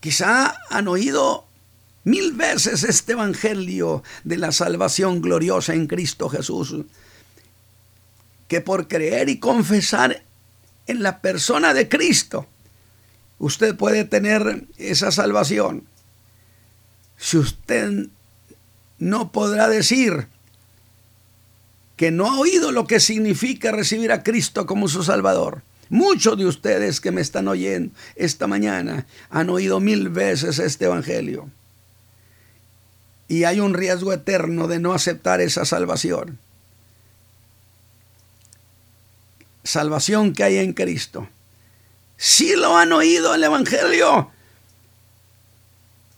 Quizá 0.00 0.54
han 0.70 0.88
oído 0.88 1.46
mil 2.04 2.32
veces 2.32 2.84
este 2.84 3.12
Evangelio 3.12 4.02
de 4.24 4.38
la 4.38 4.52
salvación 4.52 5.20
gloriosa 5.20 5.74
en 5.74 5.86
Cristo 5.86 6.30
Jesús, 6.30 6.74
que 8.48 8.60
por 8.62 8.88
creer 8.88 9.28
y 9.28 9.38
confesar 9.38 10.22
en 10.86 11.02
la 11.02 11.20
persona 11.20 11.74
de 11.74 11.88
Cristo, 11.88 12.46
usted 13.38 13.76
puede 13.76 14.04
tener 14.04 14.64
esa 14.78 15.12
salvación. 15.12 15.84
Si 17.18 17.36
usted 17.36 18.06
no 18.98 19.32
podrá 19.32 19.68
decir 19.68 20.28
que 22.00 22.10
no 22.10 22.30
ha 22.30 22.38
oído 22.38 22.72
lo 22.72 22.86
que 22.86 22.98
significa 22.98 23.72
recibir 23.72 24.10
a 24.10 24.22
Cristo 24.22 24.64
como 24.64 24.88
su 24.88 25.02
Salvador. 25.02 25.60
Muchos 25.90 26.38
de 26.38 26.46
ustedes 26.46 26.98
que 26.98 27.10
me 27.10 27.20
están 27.20 27.46
oyendo 27.46 27.94
esta 28.16 28.46
mañana 28.46 29.06
han 29.28 29.50
oído 29.50 29.80
mil 29.80 30.08
veces 30.08 30.58
este 30.60 30.86
Evangelio. 30.86 31.50
Y 33.28 33.44
hay 33.44 33.60
un 33.60 33.74
riesgo 33.74 34.14
eterno 34.14 34.66
de 34.66 34.78
no 34.78 34.94
aceptar 34.94 35.42
esa 35.42 35.66
salvación. 35.66 36.38
Salvación 39.62 40.32
que 40.32 40.44
hay 40.44 40.56
en 40.56 40.72
Cristo 40.72 41.28
sí 42.16 42.56
lo 42.56 42.78
han 42.78 42.94
oído 42.94 43.34
el 43.34 43.44
Evangelio. 43.44 44.30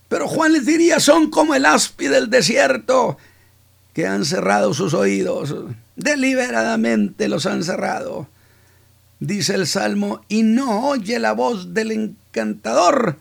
Pero 0.09 0.29
Juan 0.29 0.53
les 0.53 0.65
diría, 0.65 1.01
son 1.01 1.29
como 1.29 1.57
el 1.57 1.67
áspid 1.67 2.13
del 2.13 2.31
desierto, 2.31 3.19
que 3.93 4.07
han 4.07 4.25
cerrado 4.25 4.75
sus 4.75 4.95
oídos, 4.95 5.55
deliberadamente 5.97 7.29
los 7.29 7.47
han 7.47 7.63
cerrado. 7.65 8.29
Dice 9.21 9.55
el 9.55 9.67
Salmo, 9.67 10.25
y 10.29 10.43
no 10.43 10.89
oye 10.89 11.19
la 11.19 11.33
voz 11.33 11.75
del 11.75 11.93
encantador, 11.93 13.17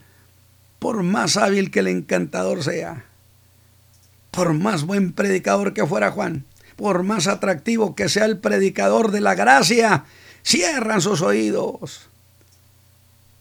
por 0.79 1.03
más 1.03 1.37
hábil 1.37 1.69
que 1.69 1.79
el 1.79 1.87
encantador 1.87 2.63
sea, 2.63 3.05
por 4.31 4.53
más 4.53 4.83
buen 4.85 5.13
predicador 5.13 5.73
que 5.73 5.85
fuera 5.85 6.11
Juan, 6.11 6.45
por 6.75 7.03
más 7.03 7.27
atractivo 7.27 7.95
que 7.95 8.09
sea 8.09 8.25
el 8.25 8.39
predicador 8.39 9.11
de 9.11 9.21
la 9.21 9.35
gracia, 9.35 10.05
cierran 10.43 11.01
sus 11.01 11.21
oídos. 11.21 12.09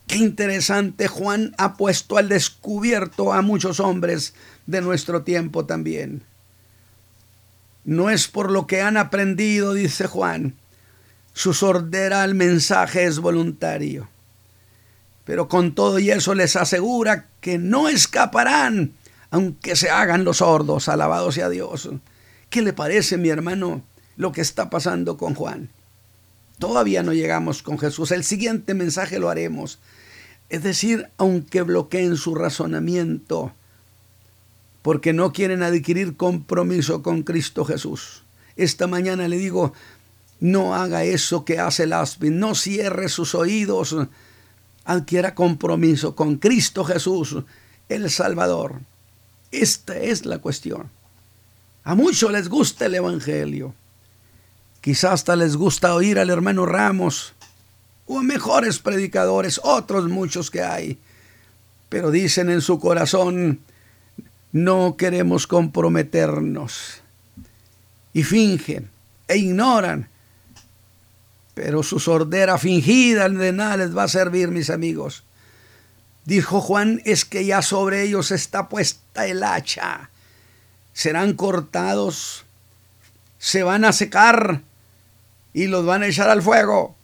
Qué 0.07 0.16
interesante, 0.16 1.07
Juan 1.07 1.55
ha 1.57 1.76
puesto 1.76 2.18
al 2.18 2.28
descubierto 2.28 3.33
a 3.33 3.41
muchos 3.43 3.81
hombres 3.81 4.35
de 4.66 4.83
nuestro 4.83 5.22
tiempo 5.22 5.64
también. 5.64 6.24
No 7.85 8.11
es 8.11 8.28
por 8.28 8.51
lo 8.51 8.66
que 8.66 8.83
han 8.83 8.97
aprendido, 8.97 9.74
dice 9.74 10.07
Juan. 10.07 10.55
Su 11.33 11.55
sordera 11.55 12.22
al 12.22 12.35
mensaje 12.35 13.05
es 13.05 13.18
voluntario. 13.18 14.09
Pero 15.24 15.49
con 15.49 15.74
todo 15.74 15.99
y 15.99 16.11
eso 16.11 16.35
les 16.35 16.57
asegura 16.57 17.26
que 17.41 17.59
no 17.59 17.89
escaparán, 17.89 18.93
aunque 19.31 19.76
se 19.76 19.91
hagan 19.91 20.24
los 20.24 20.39
sordos, 20.39 20.89
alabado 20.89 21.31
sea 21.33 21.49
Dios. 21.49 21.89
¿Qué 22.49 22.62
le 22.62 22.72
parece, 22.72 23.16
mi 23.16 23.28
hermano, 23.28 23.83
lo 24.16 24.33
que 24.33 24.41
está 24.41 24.70
pasando 24.70 25.16
con 25.16 25.35
Juan? 25.35 25.70
Todavía 26.59 27.03
no 27.03 27.12
llegamos 27.12 27.62
con 27.62 27.78
Jesús. 27.78 28.11
El 28.11 28.24
siguiente 28.24 28.74
mensaje 28.74 29.18
lo 29.18 29.31
haremos. 29.31 29.78
Es 30.51 30.62
decir, 30.62 31.09
aunque 31.16 31.62
bloqueen 31.62 32.16
su 32.16 32.35
razonamiento, 32.35 33.55
porque 34.83 35.12
no 35.12 35.33
quieren 35.33 35.62
adquirir 35.62 36.16
compromiso 36.16 37.03
con 37.03 37.22
Cristo 37.22 37.64
Jesús. 37.64 38.22
Esta 38.57 38.87
mañana 38.87 39.28
le 39.28 39.37
digo, 39.37 39.72
no 40.41 40.74
haga 40.74 41.05
eso 41.05 41.45
que 41.45 41.59
hace 41.59 41.85
el 41.85 41.93
áspid, 41.93 42.31
no 42.31 42.55
cierre 42.55 43.09
sus 43.09 43.35
oídos, 43.35 43.97
adquiera 44.85 45.35
compromiso 45.35 46.16
con 46.16 46.37
Cristo 46.37 46.85
Jesús, 46.85 47.37
el 47.89 48.11
Salvador. 48.11 48.81
Esta 49.51 49.99
es 49.99 50.24
la 50.24 50.39
cuestión. 50.39 50.89
A 51.85 51.95
muchos 51.95 52.31
les 52.33 52.49
gusta 52.49 52.87
el 52.87 52.95
Evangelio. 52.95 53.74
Quizás 54.81 55.12
hasta 55.12 55.37
les 55.37 55.57
gusta 55.57 55.95
oír 55.95 56.18
al 56.18 56.31
hermano 56.31 56.64
Ramos 56.64 57.35
o 58.07 58.22
mejores 58.22 58.78
predicadores, 58.78 59.61
otros 59.62 60.09
muchos 60.09 60.51
que 60.51 60.62
hay, 60.62 60.99
pero 61.89 62.11
dicen 62.11 62.51
en 62.51 62.61
su 62.61 62.81
corazón, 62.81 63.61
no 64.53 64.96
queremos 64.96 65.46
comprometernos. 65.46 67.03
Y 68.12 68.24
fingen 68.24 68.90
e 69.28 69.36
ignoran, 69.36 70.09
pero 71.55 71.82
su 71.82 72.01
sordera 72.01 72.59
fingida 72.59 73.28
de 73.28 73.53
nada 73.53 73.76
les 73.76 73.96
va 73.96 74.05
a 74.05 74.09
servir, 74.09 74.48
mis 74.48 74.70
amigos. 74.70 75.22
Dijo 76.24 76.61
Juan, 76.61 77.01
es 77.05 77.24
que 77.24 77.44
ya 77.44 77.62
sobre 77.62 78.03
ellos 78.03 78.30
está 78.30 78.68
puesta 78.68 79.26
el 79.26 79.42
hacha. 79.42 80.11
Serán 80.92 81.34
cortados, 81.34 82.44
se 83.38 83.62
van 83.62 83.84
a 83.84 83.92
secar 83.92 84.62
y 85.55 85.66
los 85.66 85.86
van 85.86 86.03
a 86.03 86.09
echar 86.09 86.28
al 86.28 86.42
fuego 86.42 86.96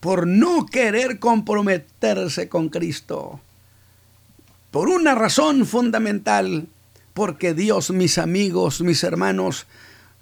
por 0.00 0.26
no 0.26 0.66
querer 0.66 1.18
comprometerse 1.18 2.48
con 2.48 2.68
Cristo. 2.68 3.40
Por 4.72 4.88
una 4.88 5.14
razón 5.14 5.66
fundamental, 5.66 6.66
porque 7.12 7.52
Dios, 7.52 7.90
mis 7.90 8.16
amigos, 8.16 8.80
mis 8.80 9.04
hermanos, 9.04 9.66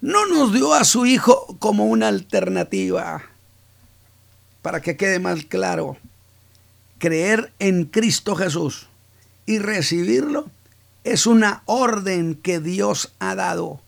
no 0.00 0.26
nos 0.26 0.52
dio 0.52 0.74
a 0.74 0.82
su 0.82 1.06
Hijo 1.06 1.56
como 1.60 1.84
una 1.84 2.08
alternativa. 2.08 3.22
Para 4.60 4.82
que 4.82 4.96
quede 4.96 5.20
más 5.20 5.44
claro, 5.44 5.98
creer 6.98 7.52
en 7.60 7.84
Cristo 7.84 8.34
Jesús 8.34 8.88
y 9.46 9.60
recibirlo 9.60 10.50
es 11.04 11.28
una 11.28 11.62
orden 11.66 12.34
que 12.34 12.58
Dios 12.58 13.12
ha 13.20 13.36
dado. 13.36 13.80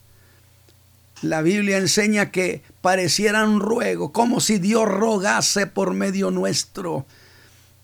La 1.22 1.42
Biblia 1.42 1.78
enseña 1.78 2.30
que 2.30 2.62
pareciera 2.80 3.44
un 3.44 3.58
ruego, 3.58 4.12
como 4.12 4.38
si 4.38 4.58
Dios 4.58 4.86
rogase 4.86 5.66
por 5.66 5.92
medio 5.92 6.30
nuestro. 6.30 7.04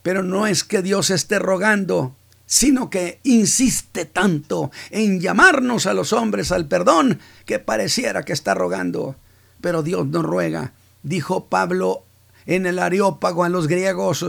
Pero 0.05 0.22
no 0.22 0.47
es 0.47 0.62
que 0.62 0.81
Dios 0.81 1.11
esté 1.11 1.41
rogando, 1.41 2.14
sino 2.49 2.90
que 2.90 3.20
insiste 3.22 4.07
tanto 4.07 4.72
en 4.90 5.20
llamarnos 5.20 5.86
a 5.86 5.94
los 5.94 6.12
hombres 6.12 6.51
al 6.51 6.66
perdón 6.66 7.20
que 7.46 7.61
pareciera 7.61 8.24
que 8.24 8.32
está 8.32 8.55
rogando. 8.55 9.14
Pero 9.61 9.84
Dios 9.84 10.09
no 10.09 10.22
ruega. 10.22 10.72
Dijo 11.05 11.44
Pablo 11.44 12.03
en 12.46 12.66
el 12.66 12.80
Areópago 12.80 13.44
a 13.44 13.49
los 13.49 13.68
griegos, 13.68 14.26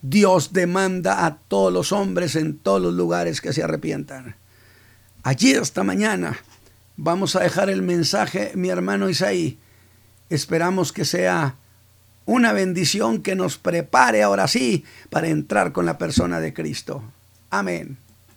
Dios 0.00 0.54
demanda 0.54 1.26
a 1.26 1.36
todos 1.36 1.70
los 1.70 1.92
hombres 1.92 2.34
en 2.36 2.56
todos 2.56 2.80
los 2.80 2.94
lugares 2.94 3.42
que 3.42 3.52
se 3.52 3.62
arrepientan. 3.62 4.36
Allí 5.22 5.50
esta 5.50 5.84
mañana 5.84 6.38
Vamos 7.02 7.34
a 7.34 7.40
dejar 7.40 7.70
el 7.70 7.80
mensaje, 7.80 8.52
mi 8.56 8.68
hermano 8.68 9.08
Isaí. 9.08 9.58
Esperamos 10.28 10.92
que 10.92 11.06
sea 11.06 11.54
una 12.26 12.52
bendición 12.52 13.22
que 13.22 13.34
nos 13.34 13.56
prepare 13.56 14.22
ahora 14.22 14.46
sí 14.48 14.84
para 15.08 15.28
entrar 15.28 15.72
con 15.72 15.86
la 15.86 15.96
persona 15.96 16.40
de 16.40 16.52
Cristo. 16.52 17.02
Amén. 17.50 17.98